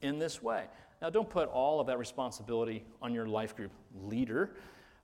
in 0.03 0.19
this 0.19 0.43
way. 0.43 0.65
Now, 1.01 1.11
don't 1.11 1.29
put 1.29 1.49
all 1.49 1.81
of 1.81 1.87
that 1.87 1.99
responsibility 1.99 2.85
on 3.01 3.15
your 3.15 3.27
life 3.27 3.55
group 3.55 3.71
leader. 3.95 4.57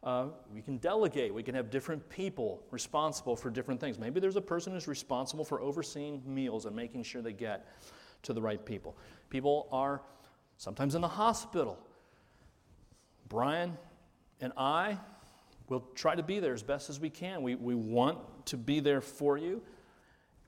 Uh, 0.05 0.27
we 0.53 0.61
can 0.61 0.77
delegate. 0.77 1.33
We 1.33 1.43
can 1.43 1.55
have 1.55 1.71
different 1.71 2.07
people 2.11 2.63
responsible 2.71 3.37
for 3.37 3.49
different 3.49 3.81
things. 3.81 3.99
Maybe 3.99 4.21
there's 4.21 4.37
a 4.37 4.41
person 4.41 4.75
who's 4.75 4.87
responsible 4.87 5.47
for 5.47 5.63
overseeing 5.63 6.23
meals 6.27 6.67
and 6.67 6.77
making 6.77 7.05
sure 7.05 7.23
they 7.23 7.33
get 7.33 7.67
to 8.23 8.35
the 8.35 8.43
right 8.43 8.65
people. 8.65 8.97
People 9.31 9.67
are 9.73 10.03
sometimes 10.59 10.95
in 10.95 11.01
the 11.01 11.09
hospital. 11.09 11.79
Brian 13.31 13.79
and 14.43 14.53
I 14.59 14.99
will 15.71 15.85
try 15.95 16.15
to 16.15 16.23
be 16.23 16.39
there 16.39 16.53
as 16.53 16.63
best 16.63 16.91
as 16.91 17.01
we 17.01 17.09
can. 17.09 17.43
We, 17.43 17.55
we 17.55 17.75
want 17.75 18.19
to 18.47 18.59
be 18.59 18.81
there 18.81 19.01
for 19.01 19.39
you. 19.39 19.63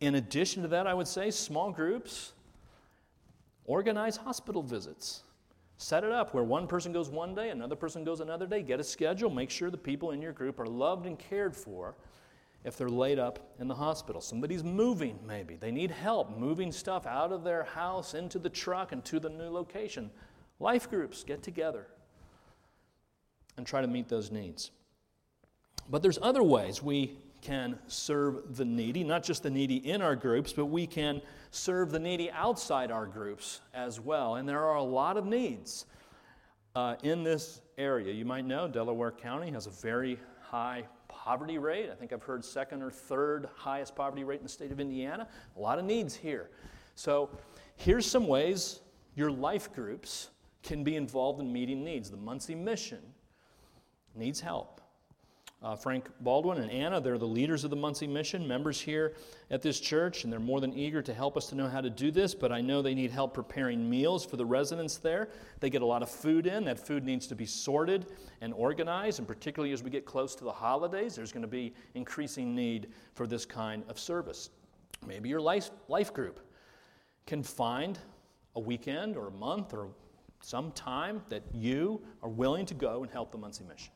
In 0.01 0.17
addition 0.17 0.63
to 0.63 0.69
that, 0.69 0.87
I 0.87 0.93
would 0.93 1.09
say 1.09 1.31
small 1.31 1.71
groups 1.73 2.35
organize 3.65 4.19
hospital 4.19 4.63
visits. 4.63 5.23
Set 5.79 6.05
it 6.05 6.13
up 6.13 6.33
where 6.33 6.45
one 6.45 6.67
person 6.67 6.93
goes 6.93 7.11
one 7.11 7.35
day, 7.35 7.51
another 7.51 7.77
person 7.77 8.03
goes 8.03 8.21
another 8.21 8.47
day. 8.47 8.63
Get 8.63 8.81
a 8.81 8.85
schedule. 8.85 9.29
Make 9.29 9.51
sure 9.51 9.71
the 9.71 9.77
people 9.77 10.13
in 10.13 10.23
your 10.23 10.33
group 10.33 10.59
are 10.59 10.67
loved 10.67 11.07
and 11.07 11.19
cared 11.19 11.55
for 11.55 11.95
if 12.65 12.77
they're 12.77 12.89
laid 12.89 13.19
up 13.19 13.39
in 13.61 13.69
the 13.69 13.75
hospital. 13.75 14.21
Somebody's 14.21 14.65
moving, 14.65 15.19
maybe. 15.27 15.57
They 15.57 15.71
need 15.71 15.91
help 15.91 16.37
moving 16.37 16.73
stuff 16.73 17.07
out 17.07 17.31
of 17.31 17.45
their 17.45 17.65
house 17.65 18.15
into 18.15 18.39
the 18.39 18.49
truck 18.49 18.93
and 18.93 19.05
to 19.05 19.21
the 19.21 19.29
new 19.29 19.51
location. 19.51 20.11
Life 20.59 20.89
groups 20.89 21.23
get 21.23 21.43
together 21.43 21.87
and 23.57 23.67
try 23.67 23.83
to 23.83 23.87
meet 23.87 24.09
those 24.09 24.31
needs. 24.31 24.71
But 25.89 26.03
there's 26.03 26.19
other 26.21 26.43
ways 26.43 26.83
we 26.83 27.19
can 27.47 27.79
serve 27.87 28.57
the 28.57 28.65
needy, 28.65 29.05
not 29.05 29.23
just 29.23 29.45
the 29.45 29.51
needy 29.51 29.77
in 29.77 30.03
our 30.03 30.17
groups, 30.17 30.53
but 30.53 30.67
we 30.67 30.85
can 30.85 31.23
serve 31.53 31.93
the 31.93 31.99
needy 31.99 32.29
outside 32.33 32.91
our 32.91 33.07
groups 33.07 33.61
as 33.73 34.01
well. 34.01 34.35
And 34.35 34.49
there 34.49 34.65
are 34.65 34.75
a 34.75 34.83
lot 34.83 35.17
of 35.17 35.27
needs 35.27 35.87
uh, 36.75 36.97
in 37.05 37.23
this 37.23 37.61
area. 37.79 38.13
You 38.13 38.25
might 38.25 38.45
know 38.45 38.67
Delaware 38.67 39.13
County 39.13 39.53
has 39.53 39.69
a 39.69 39.71
very 39.71 40.19
high 40.41 40.87
poverty 41.07 41.59
rate. 41.59 41.89
I 41.89 41.95
think 41.95 42.13
I've 42.13 42.25
heard 42.25 42.45
second 42.45 42.83
or 42.83 42.91
third 42.91 43.49
highest 43.55 43.95
poverty 43.95 44.25
rate 44.25 44.39
in 44.39 44.43
the 44.43 44.49
state 44.49 44.73
of 44.73 44.81
Indiana. 44.81 45.29
A 45.57 45.61
lot 45.61 45.79
of 45.79 45.85
needs 45.85 46.17
here. 46.17 46.51
So 46.97 47.31
here's 47.77 48.07
some 48.07 48.27
ways 48.27 48.81
your 49.15 49.31
life 49.31 49.73
groups 49.73 50.31
can 50.65 50.83
be 50.83 50.97
involved 50.97 51.41
in 51.41 51.53
meeting 51.53 51.85
needs. 51.85 52.11
The 52.11 52.17
Muncie 52.17 52.57
Mission 52.57 53.03
needs 54.17 54.41
help. 54.41 54.76
Uh, 55.67 55.75
Frank 55.75 56.09
Baldwin 56.21 56.59
and 56.59 56.71
Anna, 56.71 57.01
they're 57.01 57.19
the 57.19 57.27
leaders 57.27 57.65
of 57.65 57.71
the 57.71 57.77
Muncie 57.77 58.07
Mission, 58.07 58.47
members 58.47 58.81
here 58.81 59.15
at 59.51 59.63
this 59.63 59.81
church, 59.81 60.23
and 60.23 60.33
they're 60.33 60.39
more 60.39 60.61
than 60.61 60.73
eager 60.73 61.03
to 61.03 61.13
help 61.13 61.37
us 61.37 61.49
to 61.49 61.57
know 61.57 61.67
how 61.67 61.81
to 61.81 61.91
do 61.91 62.13
this. 62.13 62.37
But 62.37 62.53
I 62.53 62.61
know 62.61 62.83
they 62.83 62.95
need 62.95 63.11
help 63.11 63.35
preparing 63.35 63.91
meals 63.91 64.25
for 64.25 64.37
the 64.37 64.47
residents 64.47 64.99
there. 64.99 65.29
They 65.59 65.69
get 65.69 65.83
a 65.83 65.85
lot 65.85 66.05
of 66.05 66.09
food 66.09 66.47
in. 66.47 66.65
That 66.67 66.79
food 66.79 67.05
needs 67.05 67.27
to 67.27 67.35
be 67.35 67.47
sorted 67.47 68.07
and 68.43 68.55
organized, 68.55 69.19
and 69.19 69.27
particularly 69.27 69.73
as 69.73 69.83
we 69.83 69.91
get 69.91 70.07
close 70.07 70.37
to 70.37 70.45
the 70.45 70.53
holidays, 70.53 71.17
there's 71.17 71.33
going 71.33 71.43
to 71.43 71.49
be 71.49 71.75
increasing 71.97 72.55
need 72.55 72.93
for 73.15 73.27
this 73.27 73.45
kind 73.45 73.83
of 73.89 73.99
service. 73.99 74.51
Maybe 75.05 75.29
your 75.29 75.41
life, 75.41 75.71
life 75.89 76.15
group 76.15 76.39
can 77.27 77.43
find 77.43 77.99
a 78.55 78.61
weekend 78.61 79.17
or 79.17 79.27
a 79.27 79.33
month 79.33 79.75
or 79.75 79.89
some 80.43 80.71
time 80.71 81.23
that 81.29 81.43
you 81.53 82.03
are 82.23 82.29
willing 82.29 82.67
to 82.67 82.75
go 82.75 83.03
and 83.03 83.11
help 83.11 83.33
the 83.33 83.39
Muncie 83.39 83.65
Mission. 83.65 83.91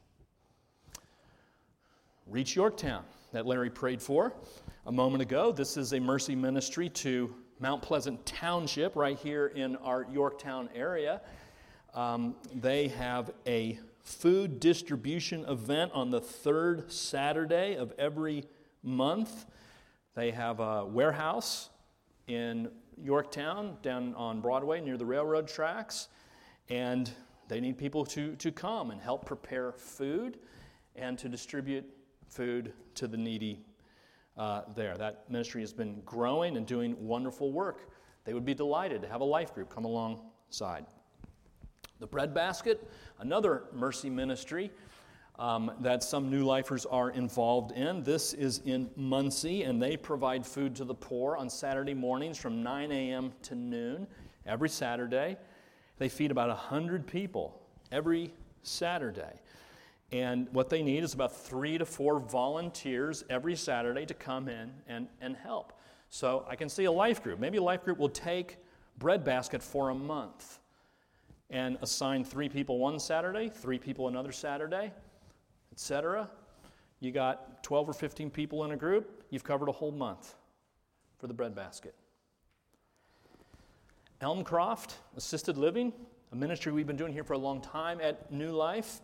Reach 2.31 2.55
Yorktown 2.55 3.03
that 3.33 3.45
Larry 3.45 3.71
prayed 3.71 4.01
for 4.01 4.33
a 4.87 4.93
moment 4.93 5.21
ago. 5.21 5.51
This 5.51 5.77
is 5.77 5.95
a 5.95 5.99
mercy 5.99 6.37
ministry 6.37 6.89
to 6.91 7.35
Mount 7.59 7.83
Pleasant 7.83 8.25
Township, 8.25 8.95
right 8.95 9.19
here 9.19 9.49
in 9.49 9.75
our 9.75 10.07
Yorktown 10.13 10.69
area. 10.73 11.23
Um, 11.93 12.37
they 12.55 12.87
have 12.87 13.33
a 13.49 13.81
food 14.05 14.61
distribution 14.61 15.45
event 15.47 15.91
on 15.93 16.13
the 16.13 16.21
third 16.21 16.93
Saturday 16.93 17.75
of 17.75 17.93
every 17.99 18.45
month. 18.85 19.47
They 20.15 20.31
have 20.31 20.61
a 20.61 20.87
warehouse 20.87 21.71
in 22.29 22.71
Yorktown 22.97 23.77
down 23.83 24.15
on 24.15 24.41
Broadway 24.41 24.81
near 24.81 24.97
the 24.97 25.05
railroad 25.05 25.49
tracks, 25.49 26.07
and 26.69 27.11
they 27.49 27.59
need 27.59 27.77
people 27.77 28.05
to, 28.07 28.37
to 28.37 28.53
come 28.53 28.93
and 28.93 29.01
help 29.01 29.27
prepare 29.27 29.73
food 29.73 30.39
and 30.95 31.19
to 31.19 31.29
distribute 31.29 31.85
food 32.31 32.73
to 32.95 33.07
the 33.07 33.17
needy 33.17 33.61
uh, 34.37 34.63
there. 34.75 34.97
That 34.97 35.31
ministry 35.31 35.61
has 35.61 35.73
been 35.73 36.01
growing 36.05 36.57
and 36.57 36.67
doing 36.67 36.97
wonderful 36.99 37.53
work. 37.53 37.91
They 38.25 38.33
would 38.33 38.45
be 38.45 38.55
delighted 38.55 39.03
to 39.03 39.09
have 39.09 39.21
a 39.21 39.25
life 39.25 39.55
group 39.55 39.69
come 39.75 39.85
alongside. 39.85 40.87
The 41.99 42.07
Bread 42.07 42.33
Basket, 42.33 42.89
another 43.19 43.65
mercy 43.75 44.09
ministry 44.09 44.71
um, 45.39 45.71
that 45.81 46.03
some 46.03 46.31
new 46.31 46.45
lifers 46.45 46.87
are 46.87 47.11
involved 47.11 47.73
in. 47.73 48.03
This 48.03 48.35
is 48.35 48.61
in 48.65 48.91
Muncie, 48.95 49.63
and 49.63 49.81
they 49.81 49.97
provide 49.97 50.47
food 50.47 50.77
to 50.77 50.85
the 50.85 50.95
poor 50.95 51.37
on 51.37 51.49
Saturday 51.49 51.95
mornings 51.95 52.37
from 52.39 52.63
9 52.63 52.93
a.m. 52.93 53.33
to 53.43 53.55
noon 53.55 54.07
every 54.47 54.69
Saturday. 54.69 55.37
They 55.99 56.09
feed 56.09 56.31
about 56.31 56.49
100 56.49 57.07
people 57.07 57.61
every 57.91 58.33
Saturday. 58.63 59.41
And 60.13 60.49
what 60.53 60.71
they 60.71 60.83
need 60.83 61.05
is 61.05 61.15
about 61.15 61.37
three 61.37 61.79
to 61.79 61.87
four 61.87 62.19
volunteers 62.19 63.25
every 63.31 63.55
Saturday 63.55 64.07
to 64.07 64.15
come 64.15 64.49
in 64.49 64.73
and, 64.89 65.07
and 65.21 65.37
help. 65.37 65.73
So 66.09 66.45
I 66.49 66.57
can 66.57 66.69
see 66.69 66.85
a 66.85 66.93
life 66.93 67.23
group. 67.23 67.39
Maybe 67.39 67.59
a 67.59 67.63
life 67.63 67.85
group 67.85 67.99
will 67.99 68.09
take 68.09 68.59
Breadbasket 68.99 69.63
for 69.63 69.91
a 69.91 69.95
month 69.95 70.59
and 71.49 71.79
assign 71.81 72.25
three 72.25 72.49
people 72.49 72.79
one 72.79 72.99
Saturday, 72.99 73.49
three 73.49 73.79
people 73.79 74.09
another 74.09 74.33
Saturday, 74.33 74.93
etc. 75.73 76.29
You 77.01 77.13
got 77.13 77.63
12 77.63 77.89
or 77.89 77.93
15 77.93 78.31
people 78.31 78.65
in 78.65 78.73
a 78.73 78.77
group, 78.77 79.25
you've 79.31 79.45
covered 79.45 79.69
a 79.69 79.73
whole 79.73 79.91
month 79.91 80.35
for 81.19 81.29
the 81.29 81.35
breadbasket. 81.35 81.95
Elmcroft 84.21 84.93
Assisted 85.17 85.57
Living, 85.57 85.93
a 86.33 86.37
ministry 86.37 86.73
we've 86.73 86.87
been 86.87 86.97
doing 86.97 87.13
here 87.13 87.25
for 87.25 87.33
a 87.33 87.39
long 87.39 87.61
time 87.61 88.01
at 88.03 88.31
New 88.31 88.51
Life. 88.51 89.01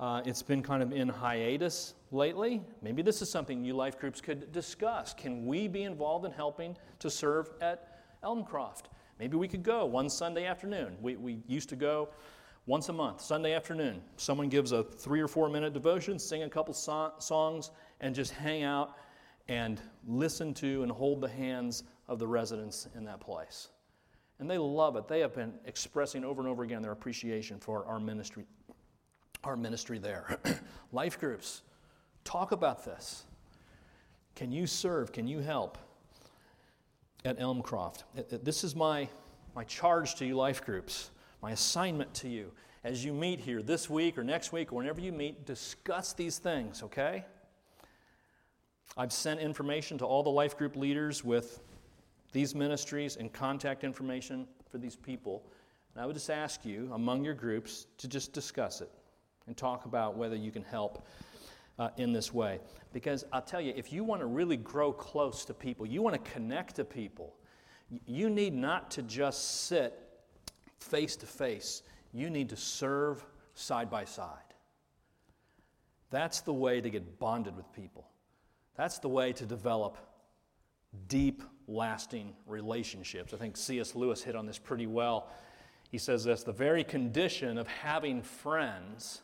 Uh, 0.00 0.22
it's 0.24 0.42
been 0.42 0.62
kind 0.62 0.82
of 0.82 0.92
in 0.92 1.08
hiatus 1.08 1.94
lately. 2.12 2.62
Maybe 2.82 3.02
this 3.02 3.20
is 3.20 3.30
something 3.30 3.64
you 3.64 3.74
life 3.74 3.98
groups 3.98 4.20
could 4.20 4.52
discuss. 4.52 5.12
Can 5.12 5.44
we 5.44 5.66
be 5.66 5.82
involved 5.82 6.24
in 6.24 6.30
helping 6.30 6.76
to 7.00 7.10
serve 7.10 7.50
at 7.60 8.00
Elmcroft? 8.22 8.84
Maybe 9.18 9.36
we 9.36 9.48
could 9.48 9.64
go 9.64 9.84
one 9.86 10.08
Sunday 10.08 10.46
afternoon. 10.46 10.96
We, 11.02 11.16
we 11.16 11.38
used 11.48 11.68
to 11.70 11.76
go 11.76 12.10
once 12.66 12.88
a 12.90 12.92
month, 12.92 13.20
Sunday 13.20 13.54
afternoon. 13.54 14.00
Someone 14.16 14.48
gives 14.48 14.70
a 14.70 14.84
three 14.84 15.20
or 15.20 15.26
four 15.26 15.48
minute 15.48 15.72
devotion, 15.72 16.18
sing 16.18 16.44
a 16.44 16.48
couple 16.48 16.74
so- 16.74 17.14
songs, 17.18 17.72
and 18.00 18.14
just 18.14 18.32
hang 18.32 18.62
out 18.62 18.94
and 19.48 19.80
listen 20.06 20.54
to 20.54 20.82
and 20.82 20.92
hold 20.92 21.20
the 21.20 21.28
hands 21.28 21.82
of 22.06 22.18
the 22.18 22.26
residents 22.26 22.86
in 22.94 23.04
that 23.04 23.18
place. 23.18 23.68
And 24.38 24.48
they 24.48 24.58
love 24.58 24.94
it. 24.96 25.08
They 25.08 25.20
have 25.20 25.34
been 25.34 25.54
expressing 25.64 26.24
over 26.24 26.40
and 26.40 26.48
over 26.48 26.62
again 26.62 26.82
their 26.82 26.92
appreciation 26.92 27.58
for 27.58 27.84
our 27.86 27.98
ministry, 27.98 28.44
our 29.44 29.56
ministry 29.56 29.98
there. 29.98 30.38
Life 30.92 31.18
groups, 31.18 31.62
talk 32.24 32.52
about 32.52 32.84
this. 32.84 33.24
Can 34.34 34.52
you 34.52 34.66
serve? 34.66 35.12
Can 35.12 35.26
you 35.26 35.40
help? 35.40 35.78
at 37.24 37.38
Elmcroft. 37.38 38.04
This 38.42 38.64
is 38.64 38.76
my, 38.76 39.08
my 39.54 39.64
charge 39.64 40.14
to 40.16 40.26
you, 40.26 40.36
life 40.36 40.64
groups, 40.64 41.10
my 41.42 41.52
assignment 41.52 42.12
to 42.14 42.28
you. 42.28 42.52
As 42.84 43.04
you 43.04 43.12
meet 43.12 43.40
here 43.40 43.62
this 43.62 43.90
week 43.90 44.16
or 44.16 44.24
next 44.24 44.52
week 44.52 44.72
or 44.72 44.76
whenever 44.76 45.00
you 45.00 45.12
meet, 45.12 45.44
discuss 45.44 46.12
these 46.12 46.38
things, 46.38 46.82
okay? 46.82 47.24
I've 48.96 49.12
sent 49.12 49.40
information 49.40 49.98
to 49.98 50.06
all 50.06 50.22
the 50.22 50.30
life 50.30 50.56
group 50.56 50.76
leaders 50.76 51.24
with 51.24 51.60
these 52.32 52.54
ministries 52.54 53.16
and 53.16 53.32
contact 53.32 53.84
information 53.84 54.46
for 54.70 54.78
these 54.78 54.96
people. 54.96 55.42
And 55.94 56.02
I 56.02 56.06
would 56.06 56.14
just 56.14 56.30
ask 56.30 56.64
you, 56.64 56.90
among 56.92 57.24
your 57.24 57.34
groups, 57.34 57.86
to 57.98 58.08
just 58.08 58.32
discuss 58.32 58.80
it 58.80 58.90
and 59.48 59.56
talk 59.56 59.84
about 59.84 60.16
whether 60.16 60.36
you 60.36 60.52
can 60.52 60.62
help 60.62 61.04
uh, 61.78 61.90
in 61.96 62.12
this 62.12 62.32
way. 62.32 62.60
Because 62.92 63.24
I'll 63.32 63.42
tell 63.42 63.60
you, 63.60 63.72
if 63.76 63.92
you 63.92 64.04
want 64.04 64.20
to 64.20 64.26
really 64.26 64.56
grow 64.56 64.92
close 64.92 65.44
to 65.46 65.54
people, 65.54 65.86
you 65.86 66.02
want 66.02 66.22
to 66.22 66.30
connect 66.30 66.76
to 66.76 66.84
people, 66.84 67.34
you 68.06 68.30
need 68.30 68.54
not 68.54 68.90
to 68.92 69.02
just 69.02 69.66
sit 69.66 69.98
face 70.78 71.16
to 71.16 71.26
face, 71.26 71.82
you 72.12 72.30
need 72.30 72.48
to 72.50 72.56
serve 72.56 73.24
side 73.54 73.90
by 73.90 74.04
side. 74.04 74.36
That's 76.10 76.40
the 76.40 76.54
way 76.54 76.80
to 76.80 76.88
get 76.88 77.18
bonded 77.18 77.56
with 77.56 77.70
people. 77.72 78.08
That's 78.76 78.98
the 78.98 79.08
way 79.08 79.32
to 79.32 79.44
develop 79.44 79.98
deep, 81.08 81.42
lasting 81.66 82.34
relationships. 82.46 83.34
I 83.34 83.36
think 83.36 83.56
C.S. 83.56 83.94
Lewis 83.94 84.22
hit 84.22 84.36
on 84.36 84.46
this 84.46 84.58
pretty 84.58 84.86
well. 84.86 85.30
He 85.90 85.98
says 85.98 86.24
this 86.24 86.42
the 86.42 86.52
very 86.52 86.84
condition 86.84 87.58
of 87.58 87.66
having 87.66 88.22
friends 88.22 89.22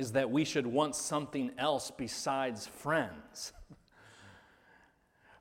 is 0.00 0.12
that 0.12 0.30
we 0.30 0.46
should 0.46 0.66
want 0.66 0.96
something 0.96 1.50
else 1.58 1.90
besides 1.90 2.66
friends. 2.66 3.52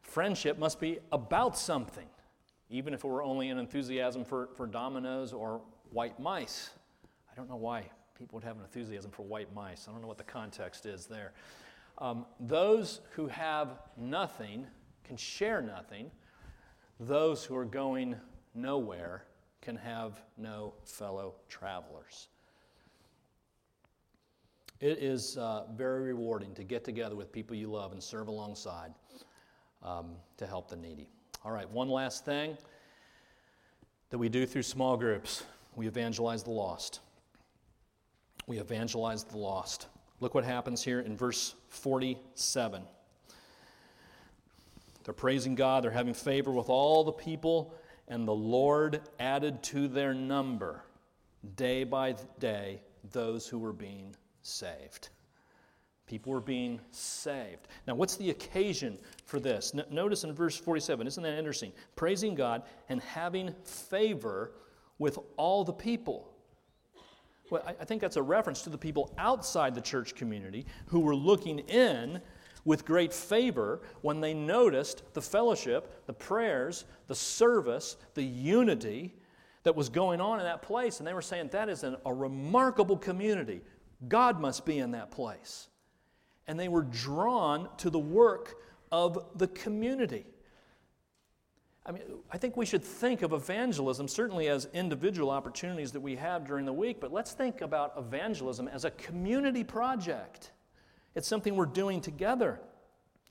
Friendship 0.01 0.59
must 0.59 0.81
be 0.81 0.99
about 1.13 1.57
something, 1.57 2.07
even 2.69 2.93
if 2.93 3.05
it 3.05 3.07
were 3.07 3.23
only 3.23 3.47
an 3.51 3.57
enthusiasm 3.57 4.25
for, 4.25 4.49
for 4.57 4.67
dominoes 4.67 5.31
or 5.31 5.61
white 5.91 6.19
mice. 6.19 6.71
I 7.31 7.35
don't 7.37 7.47
know 7.47 7.55
why 7.55 7.89
people 8.17 8.35
would 8.35 8.43
have 8.43 8.57
an 8.57 8.63
enthusiasm 8.63 9.11
for 9.11 9.23
white 9.23 9.53
mice. 9.55 9.85
I 9.87 9.93
don't 9.93 10.01
know 10.01 10.09
what 10.09 10.17
the 10.17 10.25
context 10.25 10.85
is 10.85 11.05
there. 11.05 11.31
Um, 11.99 12.25
those 12.37 12.99
who 13.11 13.27
have 13.27 13.79
nothing 13.95 14.67
can 15.05 15.15
share 15.15 15.61
nothing. 15.61 16.11
Those 16.99 17.45
who 17.45 17.55
are 17.55 17.63
going 17.63 18.17
nowhere 18.53 19.23
can 19.61 19.77
have 19.77 20.19
no 20.37 20.73
fellow 20.83 21.35
travelers. 21.47 22.27
It 24.81 24.99
is 24.99 25.37
uh, 25.37 25.65
very 25.75 26.13
rewarding 26.13 26.53
to 26.55 26.63
get 26.63 26.85
together 26.85 27.15
with 27.15 27.31
people 27.31 27.55
you 27.55 27.69
love 27.69 27.91
and 27.91 28.01
serve 28.01 28.29
alongside 28.29 28.93
um, 29.83 30.11
to 30.37 30.47
help 30.47 30.69
the 30.69 30.77
needy. 30.77 31.09
All 31.43 31.51
right, 31.51 31.69
one 31.69 31.89
last 31.89 32.23
thing 32.23 32.57
that 34.09 34.17
we 34.17 34.29
do 34.29 34.45
through 34.45 34.63
small 34.63 34.95
groups 34.95 35.43
we 35.75 35.87
evangelize 35.87 36.43
the 36.43 36.51
lost. 36.51 36.99
We 38.47 38.59
evangelize 38.59 39.23
the 39.23 39.37
lost. 39.37 39.87
Look 40.19 40.33
what 40.33 40.43
happens 40.43 40.83
here 40.83 41.01
in 41.01 41.15
verse 41.15 41.55
47. 41.69 42.83
They're 45.03 45.13
praising 45.13 45.55
God, 45.55 45.83
they're 45.83 45.91
having 45.91 46.13
favor 46.13 46.51
with 46.51 46.69
all 46.69 47.03
the 47.03 47.11
people, 47.11 47.73
and 48.07 48.27
the 48.27 48.33
Lord 48.33 49.01
added 49.19 49.61
to 49.63 49.87
their 49.87 50.13
number 50.13 50.83
day 51.55 51.83
by 51.83 52.15
day 52.39 52.81
those 53.11 53.47
who 53.47 53.59
were 53.59 53.73
being 53.73 54.15
saved. 54.49 55.09
People 56.07 56.33
were 56.33 56.41
being 56.41 56.81
saved. 56.89 57.67
Now, 57.85 57.93
what's 57.93 58.15
the 58.15 58.31
occasion 58.31 58.97
for 59.25 59.39
this? 59.39 59.73
N- 59.75 59.85
notice 59.91 60.23
in 60.23 60.33
verse 60.33 60.57
47, 60.57 61.05
isn't 61.05 61.21
that 61.21 61.37
interesting? 61.37 61.71
Praising 61.95 62.33
God 62.33 62.63
and 62.89 62.99
having 63.01 63.53
favor 63.63 64.53
with 64.97 65.19
all 65.37 65.63
the 65.63 65.73
people. 65.73 66.33
Well, 67.51 67.63
I, 67.65 67.75
I 67.79 67.85
think 67.85 68.01
that's 68.01 68.17
a 68.17 68.23
reference 68.23 68.63
to 68.63 68.71
the 68.71 68.77
people 68.77 69.13
outside 69.19 69.75
the 69.75 69.81
church 69.81 70.15
community 70.15 70.65
who 70.87 70.99
were 70.99 71.15
looking 71.15 71.59
in 71.59 72.21
with 72.65 72.85
great 72.85 73.13
favor 73.13 73.81
when 74.01 74.19
they 74.19 74.33
noticed 74.33 75.03
the 75.13 75.21
fellowship, 75.21 76.05
the 76.07 76.13
prayers, 76.13 76.85
the 77.07 77.15
service, 77.15 77.97
the 78.15 78.23
unity 78.23 79.15
that 79.63 79.75
was 79.75 79.89
going 79.89 80.21
on 80.21 80.39
in 80.39 80.45
that 80.45 80.61
place. 80.61 80.99
And 80.99 81.07
they 81.07 81.13
were 81.13 81.21
saying, 81.21 81.49
that 81.51 81.69
is 81.69 81.83
an, 81.83 81.97
a 82.05 82.13
remarkable 82.13 82.97
community. 82.97 83.61
God 84.07 84.39
must 84.39 84.65
be 84.65 84.79
in 84.79 84.91
that 84.91 85.11
place. 85.11 85.67
And 86.47 86.59
they 86.59 86.67
were 86.67 86.83
drawn 86.83 87.69
to 87.77 87.89
the 87.89 87.99
work 87.99 88.55
of 88.91 89.25
the 89.35 89.47
community. 89.47 90.25
I 91.85 91.91
mean, 91.91 92.03
I 92.31 92.37
think 92.37 92.55
we 92.55 92.65
should 92.65 92.83
think 92.83 93.21
of 93.21 93.33
evangelism 93.33 94.07
certainly 94.07 94.47
as 94.47 94.67
individual 94.73 95.31
opportunities 95.31 95.91
that 95.93 95.99
we 95.99 96.15
have 96.17 96.45
during 96.45 96.65
the 96.65 96.73
week, 96.73 96.99
but 96.99 97.11
let's 97.11 97.31
think 97.31 97.61
about 97.61 97.93
evangelism 97.97 98.67
as 98.67 98.85
a 98.85 98.91
community 98.91 99.63
project. 99.63 100.51
It's 101.15 101.27
something 101.27 101.55
we're 101.55 101.65
doing 101.65 101.99
together. 102.01 102.59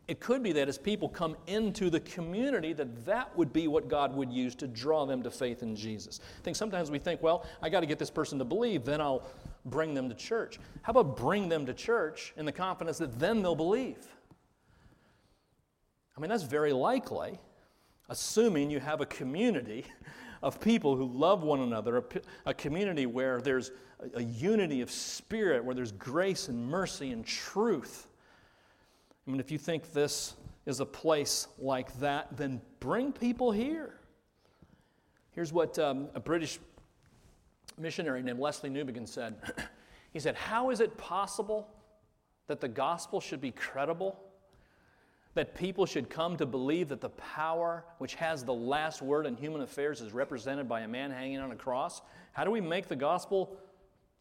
It 0.08 0.20
could 0.20 0.42
be 0.42 0.52
that 0.52 0.68
as 0.68 0.78
people 0.78 1.08
come 1.08 1.36
into 1.46 1.90
the 1.90 2.00
community, 2.00 2.72
that 2.72 3.04
that 3.04 3.36
would 3.36 3.52
be 3.52 3.68
what 3.68 3.88
God 3.88 4.16
would 4.16 4.32
use 4.32 4.54
to 4.56 4.66
draw 4.66 5.04
them 5.04 5.22
to 5.22 5.30
faith 5.30 5.62
in 5.62 5.76
Jesus. 5.76 6.20
I 6.38 6.42
think 6.42 6.56
sometimes 6.56 6.90
we 6.90 6.98
think, 6.98 7.22
well, 7.22 7.44
I 7.62 7.68
got 7.68 7.80
to 7.80 7.86
get 7.86 7.98
this 7.98 8.10
person 8.10 8.38
to 8.38 8.44
believe, 8.44 8.84
then 8.84 9.02
I'll 9.02 9.22
bring 9.70 9.94
them 9.94 10.08
to 10.08 10.14
church. 10.14 10.58
How 10.82 10.90
about 10.90 11.16
bring 11.16 11.48
them 11.48 11.66
to 11.66 11.74
church 11.74 12.32
in 12.36 12.46
the 12.46 12.52
confidence 12.52 12.98
that 12.98 13.18
then 13.18 13.42
they'll 13.42 13.54
believe? 13.54 14.06
I 16.16 16.20
mean, 16.20 16.30
that's 16.30 16.42
very 16.42 16.72
likely. 16.72 17.38
assuming 18.08 18.70
you 18.70 18.80
have 18.80 19.00
a 19.00 19.06
community 19.06 19.84
of 20.42 20.60
people 20.60 20.96
who 20.96 21.04
love 21.04 21.42
one 21.42 21.60
another, 21.60 21.98
a, 21.98 22.02
a 22.46 22.54
community 22.54 23.06
where 23.06 23.40
there's 23.40 23.70
a, 24.00 24.18
a 24.18 24.22
unity 24.22 24.80
of 24.80 24.90
spirit, 24.90 25.64
where 25.64 25.74
there's 25.74 25.92
grace 25.92 26.48
and 26.48 26.66
mercy 26.66 27.12
and 27.12 27.24
truth. 27.24 28.08
I 29.26 29.30
mean, 29.30 29.40
if 29.40 29.50
you 29.50 29.58
think 29.58 29.92
this 29.92 30.34
is 30.66 30.80
a 30.80 30.86
place 30.86 31.48
like 31.58 31.98
that, 32.00 32.36
then 32.36 32.60
bring 32.80 33.12
people 33.12 33.52
here. 33.52 33.94
Here's 35.32 35.52
what 35.52 35.78
um, 35.78 36.08
a 36.14 36.20
British 36.20 36.58
missionary 37.78 38.22
named 38.22 38.38
Lesslie 38.38 38.70
Newbigin 38.70 39.06
said. 39.06 39.34
he 40.12 40.18
said, 40.18 40.34
How 40.34 40.70
is 40.70 40.80
it 40.80 40.96
possible 40.96 41.68
that 42.46 42.60
the 42.60 42.68
gospel 42.68 43.20
should 43.20 43.40
be 43.40 43.50
credible? 43.50 44.18
That 45.34 45.54
people 45.54 45.86
should 45.86 46.10
come 46.10 46.36
to 46.36 46.46
believe 46.46 46.88
that 46.88 47.00
the 47.00 47.10
power 47.10 47.84
which 47.98 48.14
has 48.14 48.44
the 48.44 48.54
last 48.54 49.02
word 49.02 49.26
in 49.26 49.36
human 49.36 49.60
affairs 49.60 50.00
is 50.00 50.12
represented 50.12 50.68
by 50.68 50.80
a 50.80 50.88
man 50.88 51.10
hanging 51.10 51.38
on 51.38 51.52
a 51.52 51.56
cross? 51.56 52.02
How 52.32 52.44
do 52.44 52.50
we 52.50 52.60
make 52.60 52.88
the 52.88 52.96
gospel 52.96 53.56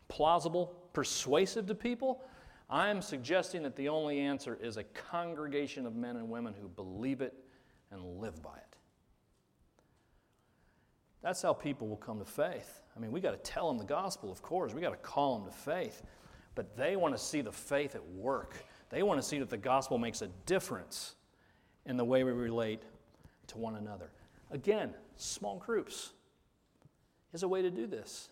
plausible, 0.10 0.76
persuasive 0.94 1.66
to 1.68 1.76
people? 1.76 2.22
I'm 2.70 3.02
suggesting 3.02 3.64
that 3.64 3.76
the 3.76 3.90
only 3.90 4.20
answer 4.20 4.58
is 4.62 4.78
a 4.78 4.84
congregation 4.84 5.86
of 5.86 5.96
men 5.96 6.18
and 6.18 6.30
women 6.30 6.54
who 6.60 6.68
believe 6.68 7.22
it 7.22 7.34
and 7.92 8.20
live 8.20 8.42
by 8.44 8.58
it. 8.58 8.77
That's 11.22 11.42
how 11.42 11.54
people 11.54 11.88
will 11.88 11.98
come 11.98 12.20
to 12.20 12.26
faith. 12.26 12.82
I 12.96 13.00
mean, 13.00 13.12
we 13.12 13.20
got 13.20 13.32
to 13.32 13.52
tell 13.52 13.68
them 13.68 13.78
the 13.78 13.86
gospel, 13.86 14.32
of 14.32 14.42
course. 14.42 14.74
We 14.74 14.82
got 14.82 14.92
to 14.92 14.98
call 14.98 15.38
them 15.38 15.48
to 15.48 15.56
faith. 15.56 16.04
But 16.56 16.76
they 16.76 16.96
want 16.96 17.16
to 17.16 17.22
see 17.22 17.42
the 17.42 17.52
faith 17.52 17.96
at 17.96 18.06
work. 18.10 18.56
They 18.90 19.04
want 19.04 19.22
to 19.22 19.28
see 19.28 19.40
that 19.40 19.50
the 19.50 19.58
gospel 19.58 19.98
makes 19.98 20.22
a 20.22 20.28
difference 20.46 21.16
in 21.86 21.98
the 21.98 22.06
way 22.06 22.24
we 22.24 22.32
relate 22.32 22.82
to 23.48 23.58
one 23.58 23.76
another. 23.76 24.12
Again, 24.52 24.94
small 25.16 25.58
groups 25.58 26.14
is 27.34 27.44
a 27.44 27.48
way 27.48 27.62
to 27.62 27.70
do 27.70 27.88
this. 27.88 28.30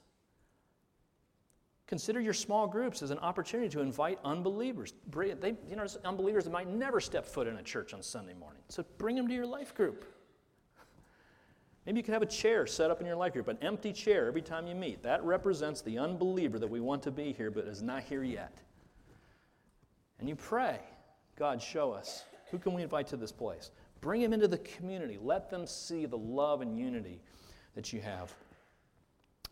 Consider 1.87 2.19
your 2.19 2.33
small 2.33 2.65
groups 2.65 3.03
as 3.03 3.11
an 3.11 3.19
opportunity 3.19 3.69
to 3.69 3.81
invite 3.81 4.17
unbelievers. 4.23 4.93
They, 5.11 5.53
you 5.69 5.75
know, 5.75 5.85
unbelievers 6.03 6.45
that 6.45 6.49
might 6.49 6.67
never 6.67 6.99
step 6.99 7.27
foot 7.27 7.47
in 7.47 7.57
a 7.57 7.63
church 7.63 7.93
on 7.93 8.01
Sunday 8.01 8.33
morning. 8.33 8.61
So 8.69 8.83
bring 8.97 9.15
them 9.15 9.27
to 9.27 9.33
your 9.33 9.45
life 9.45 9.75
group. 9.75 10.05
Maybe 11.85 11.99
you 11.99 12.03
could 12.03 12.13
have 12.13 12.23
a 12.23 12.27
chair 12.27 12.65
set 12.65 12.89
up 12.89 12.99
in 12.99 13.05
your 13.05 13.15
life 13.15 13.33
group, 13.33 13.47
an 13.47 13.59
empty 13.61 13.93
chair 13.93 14.27
every 14.27 14.41
time 14.41 14.65
you 14.65 14.73
meet. 14.73 15.03
That 15.03 15.23
represents 15.23 15.81
the 15.81 15.99
unbeliever 15.99 16.57
that 16.57 16.69
we 16.69 16.79
want 16.79 17.03
to 17.03 17.11
be 17.11 17.31
here 17.31 17.51
but 17.51 17.65
is 17.65 17.83
not 17.83 18.03
here 18.03 18.23
yet. 18.23 18.57
And 20.19 20.27
you 20.27 20.35
pray, 20.35 20.79
God, 21.37 21.61
show 21.61 21.91
us. 21.91 22.23
Who 22.49 22.57
can 22.57 22.73
we 22.73 22.81
invite 22.81 23.07
to 23.07 23.17
this 23.17 23.31
place? 23.31 23.71
Bring 24.01 24.21
them 24.21 24.33
into 24.33 24.47
the 24.47 24.57
community. 24.59 25.19
Let 25.21 25.49
them 25.49 25.67
see 25.67 26.05
the 26.05 26.17
love 26.17 26.61
and 26.61 26.77
unity 26.77 27.21
that 27.75 27.91
you 27.91 28.01
have 28.01 28.33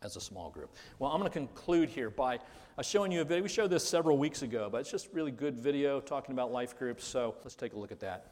as 0.02 0.16
a 0.16 0.22
small 0.22 0.50
group. 0.50 0.74
Well, 1.00 1.12
I'm 1.12 1.20
going 1.20 1.32
to 1.32 1.38
conclude 1.38 1.90
here 1.90 2.10
by 2.10 2.40
uh, 2.78 2.82
showing 2.82 3.12
you 3.12 3.22
a 3.22 3.24
video. 3.24 3.44
We 3.44 3.50
showed 3.50 3.70
this 3.70 3.88
several 3.88 4.18
weeks 4.18 4.42
ago, 4.42 4.70
but 4.72 4.82
it's 4.82 4.92
just 4.92 5.10
really 5.14 5.32
good 5.32 5.58
video 5.58 6.00
talking 6.00 6.34
about 6.34 6.52
life 6.52 6.78
groups. 6.78 7.06
So 7.06 7.36
let's 7.44 7.56
take 7.56 7.74
a 7.74 7.80
look 7.80 7.92
at 7.92 8.00
that 8.02 8.28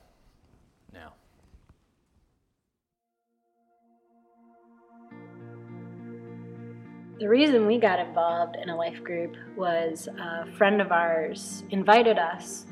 now. 0.93 1.13
The 7.21 7.29
reason 7.29 7.67
we 7.67 7.77
got 7.77 7.99
involved 7.99 8.55
in 8.55 8.69
a 8.69 8.75
life 8.75 9.03
group 9.03 9.35
was 9.55 10.07
a 10.07 10.51
friend 10.53 10.81
of 10.81 10.91
ours 10.91 11.63
invited 11.69 12.17
us 12.17 12.65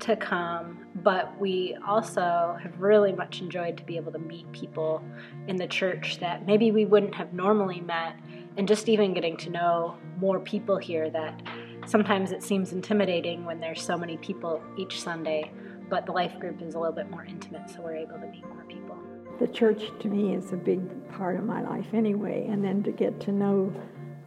to 0.00 0.14
come, 0.14 0.86
but 0.96 1.40
we 1.40 1.74
also 1.88 2.54
have 2.62 2.78
really 2.78 3.14
much 3.14 3.40
enjoyed 3.40 3.78
to 3.78 3.82
be 3.82 3.96
able 3.96 4.12
to 4.12 4.18
meet 4.18 4.52
people 4.52 5.02
in 5.48 5.56
the 5.56 5.66
church 5.66 6.18
that 6.20 6.44
maybe 6.46 6.70
we 6.70 6.84
wouldn't 6.84 7.14
have 7.14 7.32
normally 7.32 7.80
met 7.80 8.16
and 8.58 8.68
just 8.68 8.90
even 8.90 9.14
getting 9.14 9.38
to 9.38 9.48
know 9.48 9.96
more 10.18 10.38
people 10.38 10.76
here 10.76 11.08
that 11.08 11.40
sometimes 11.86 12.30
it 12.30 12.42
seems 12.42 12.74
intimidating 12.74 13.46
when 13.46 13.58
there's 13.58 13.80
so 13.80 13.96
many 13.96 14.18
people 14.18 14.62
each 14.76 15.00
Sunday, 15.00 15.50
but 15.88 16.04
the 16.04 16.12
life 16.12 16.38
group 16.38 16.60
is 16.60 16.74
a 16.74 16.78
little 16.78 16.94
bit 16.94 17.08
more 17.08 17.24
intimate, 17.24 17.70
so 17.70 17.80
we're 17.80 17.96
able 17.96 18.18
to 18.18 18.26
meet 18.26 18.46
more 18.48 18.64
people. 18.64 18.98
The 19.40 19.48
church 19.48 19.90
to 20.00 20.08
me 20.08 20.34
is 20.34 20.52
a 20.52 20.56
big 20.56 21.08
part 21.08 21.36
of 21.36 21.44
my 21.44 21.62
life 21.62 21.86
anyway, 21.94 22.46
and 22.50 22.62
then 22.62 22.82
to 22.82 22.92
get 22.92 23.18
to 23.22 23.32
know 23.32 23.72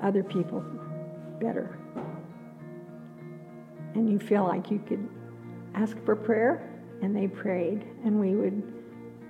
other 0.01 0.23
people 0.23 0.63
better. 1.39 1.77
And 3.95 4.09
you 4.09 4.19
feel 4.19 4.43
like 4.43 4.69
you 4.69 4.79
could 4.79 5.07
ask 5.73 5.97
for 6.05 6.15
prayer, 6.15 6.69
and 7.01 7.15
they 7.15 7.27
prayed, 7.27 7.85
and 8.03 8.19
we 8.19 8.35
would 8.35 8.63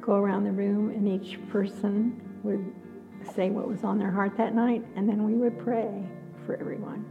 go 0.01 0.15
around 0.15 0.43
the 0.43 0.51
room, 0.51 0.89
and 0.89 1.07
each 1.07 1.37
person 1.49 2.21
would 2.43 2.73
say 3.35 3.49
what 3.49 3.67
was 3.67 3.83
on 3.83 3.97
their 3.97 4.11
heart 4.11 4.37
that 4.37 4.55
night, 4.55 4.85
and 4.95 5.07
then 5.07 5.25
we 5.25 5.33
would 5.33 5.57
pray 5.59 6.05
for 6.45 6.55
everyone. 6.55 7.05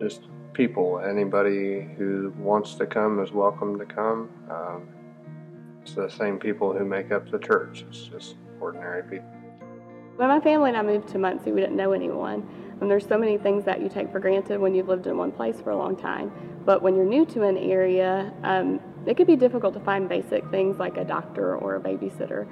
Just 0.00 0.28
people. 0.52 1.00
Anybody 1.00 1.88
who 1.96 2.32
wants 2.38 2.74
to 2.74 2.86
come 2.86 3.22
is 3.22 3.32
welcome 3.32 3.78
to 3.78 3.84
come. 3.84 4.30
Um, 4.50 4.88
it's 5.82 5.94
the 5.94 6.08
same 6.08 6.38
people 6.38 6.76
who 6.76 6.84
make 6.84 7.10
up 7.10 7.30
the 7.30 7.38
church. 7.38 7.84
It's 7.88 8.04
just 8.04 8.36
ordinary 8.60 9.02
people. 9.02 9.28
When 10.16 10.28
my 10.28 10.40
family 10.40 10.68
and 10.70 10.76
I 10.76 10.82
moved 10.82 11.08
to 11.08 11.18
Muncie, 11.18 11.50
we 11.50 11.60
didn't 11.60 11.76
know 11.76 11.92
anyone. 11.92 12.46
And 12.80 12.90
there's 12.90 13.06
so 13.06 13.18
many 13.18 13.36
things 13.36 13.64
that 13.64 13.80
you 13.80 13.88
take 13.88 14.10
for 14.10 14.20
granted 14.20 14.58
when 14.58 14.74
you've 14.74 14.88
lived 14.88 15.06
in 15.06 15.16
one 15.16 15.32
place 15.32 15.60
for 15.60 15.70
a 15.70 15.76
long 15.76 15.96
time. 15.96 16.32
But 16.64 16.82
when 16.82 16.96
you're 16.96 17.04
new 17.04 17.26
to 17.26 17.42
an 17.42 17.58
area, 17.58 18.32
um, 18.42 18.80
it 19.06 19.16
could 19.16 19.26
be 19.26 19.36
difficult 19.36 19.74
to 19.74 19.80
find 19.80 20.08
basic 20.08 20.48
things 20.50 20.78
like 20.78 20.96
a 20.96 21.04
doctor 21.04 21.56
or 21.56 21.76
a 21.76 21.80
babysitter. 21.80 22.46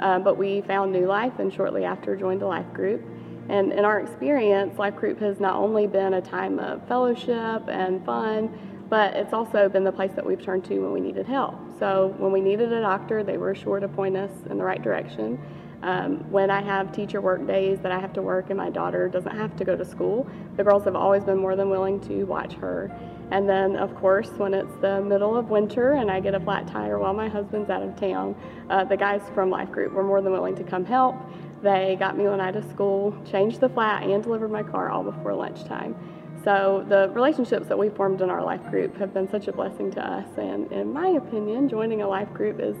Um, 0.00 0.22
but 0.24 0.36
we 0.36 0.60
found 0.62 0.92
New 0.92 1.06
Life 1.06 1.38
and 1.38 1.52
shortly 1.52 1.84
after 1.84 2.16
joined 2.16 2.42
a 2.42 2.46
life 2.46 2.72
group. 2.72 3.02
And 3.48 3.72
in 3.72 3.84
our 3.84 4.00
experience, 4.00 4.78
Life 4.78 4.96
Group 4.96 5.18
has 5.20 5.40
not 5.40 5.56
only 5.56 5.86
been 5.86 6.14
a 6.14 6.20
time 6.20 6.58
of 6.58 6.86
fellowship 6.86 7.68
and 7.68 8.04
fun, 8.04 8.86
but 8.88 9.14
it's 9.14 9.32
also 9.32 9.68
been 9.68 9.84
the 9.84 9.92
place 9.92 10.12
that 10.16 10.24
we've 10.24 10.42
turned 10.42 10.64
to 10.66 10.78
when 10.80 10.92
we 10.92 11.00
needed 11.00 11.26
help. 11.26 11.54
So 11.78 12.14
when 12.18 12.30
we 12.30 12.40
needed 12.40 12.72
a 12.72 12.80
doctor, 12.80 13.24
they 13.24 13.38
were 13.38 13.54
sure 13.54 13.80
to 13.80 13.88
point 13.88 14.16
us 14.16 14.30
in 14.50 14.58
the 14.58 14.64
right 14.64 14.82
direction. 14.82 15.38
Um, 15.82 16.30
when 16.30 16.50
I 16.50 16.62
have 16.62 16.92
teacher 16.92 17.20
work 17.20 17.46
days 17.46 17.80
that 17.80 17.90
I 17.90 17.98
have 17.98 18.12
to 18.12 18.22
work 18.22 18.50
and 18.50 18.56
my 18.56 18.70
daughter 18.70 19.08
doesn't 19.08 19.36
have 19.36 19.56
to 19.56 19.64
go 19.64 19.76
to 19.76 19.84
school, 19.84 20.28
the 20.56 20.62
girls 20.62 20.84
have 20.84 20.94
always 20.94 21.24
been 21.24 21.38
more 21.38 21.56
than 21.56 21.70
willing 21.70 22.00
to 22.02 22.24
watch 22.24 22.54
her. 22.54 22.90
And 23.32 23.48
then, 23.48 23.76
of 23.76 23.94
course, 23.96 24.28
when 24.36 24.54
it's 24.54 24.74
the 24.80 25.00
middle 25.00 25.36
of 25.36 25.50
winter 25.50 25.92
and 25.92 26.10
I 26.10 26.20
get 26.20 26.34
a 26.34 26.40
flat 26.40 26.68
tire 26.68 26.98
while 26.98 27.14
my 27.14 27.28
husband's 27.28 27.70
out 27.70 27.82
of 27.82 27.96
town, 27.96 28.36
uh, 28.70 28.84
the 28.84 28.96
guys 28.96 29.22
from 29.34 29.50
Life 29.50 29.72
Group 29.72 29.92
were 29.92 30.04
more 30.04 30.20
than 30.20 30.32
willing 30.32 30.54
to 30.56 30.64
come 30.64 30.84
help. 30.84 31.16
They 31.62 31.96
got 31.98 32.16
me 32.16 32.24
when 32.24 32.40
I 32.40 32.50
to 32.50 32.62
school, 32.70 33.16
changed 33.24 33.60
the 33.60 33.68
flat, 33.68 34.02
and 34.02 34.22
delivered 34.22 34.50
my 34.50 34.62
car 34.62 34.90
all 34.90 35.02
before 35.02 35.34
lunchtime. 35.34 35.96
So 36.44 36.84
the 36.88 37.08
relationships 37.14 37.68
that 37.68 37.78
we 37.78 37.88
formed 37.88 38.20
in 38.20 38.28
our 38.28 38.42
life 38.42 38.68
group 38.68 38.96
have 38.98 39.14
been 39.14 39.30
such 39.30 39.46
a 39.46 39.52
blessing 39.52 39.92
to 39.92 40.04
us. 40.04 40.26
And 40.36 40.70
in 40.72 40.92
my 40.92 41.08
opinion, 41.08 41.68
joining 41.68 42.02
a 42.02 42.08
life 42.08 42.32
group 42.34 42.58
is 42.58 42.76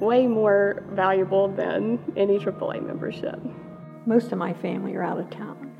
way 0.00 0.26
more 0.26 0.82
valuable 0.90 1.48
than 1.48 1.98
any 2.16 2.38
AAA 2.38 2.84
membership. 2.84 3.38
Most 4.06 4.32
of 4.32 4.38
my 4.38 4.52
family 4.52 4.94
are 4.94 5.02
out 5.02 5.18
of 5.18 5.30
town. 5.30 5.74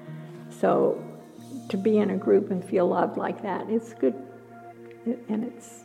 So 0.51 1.03
to 1.69 1.77
be 1.77 1.99
in 1.99 2.11
a 2.11 2.17
group 2.17 2.51
and 2.51 2.65
feel 2.65 2.89
loved 2.89 3.17
like 3.17 3.43
that, 3.43 3.69
it's 3.69 3.95
good. 3.95 4.15
And 5.29 5.45
it's 5.45 5.85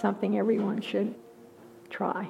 something 0.00 0.38
everyone 0.38 0.80
should 0.80 1.14
try. 1.88 2.28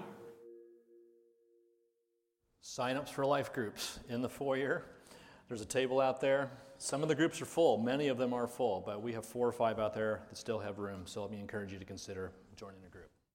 Sign-ups 2.60 3.10
for 3.10 3.24
life 3.24 3.52
groups 3.52 3.98
in 4.08 4.22
the 4.22 4.28
foyer. 4.28 4.84
There's 5.48 5.62
a 5.62 5.66
table 5.66 6.00
out 6.00 6.20
there. 6.20 6.50
Some 6.78 7.02
of 7.02 7.08
the 7.08 7.14
groups 7.14 7.42
are 7.42 7.46
full. 7.46 7.78
Many 7.78 8.08
of 8.08 8.18
them 8.18 8.32
are 8.32 8.46
full, 8.46 8.82
but 8.84 9.02
we 9.02 9.12
have 9.12 9.26
four 9.26 9.46
or 9.46 9.52
five 9.52 9.78
out 9.78 9.94
there 9.94 10.22
that 10.28 10.36
still 10.36 10.58
have 10.58 10.78
room. 10.78 11.02
So 11.04 11.22
let 11.22 11.30
me 11.30 11.40
encourage 11.40 11.72
you 11.72 11.78
to 11.78 11.84
consider 11.84 12.32
joining 12.56 12.80
a 12.86 12.88
group. 12.88 12.89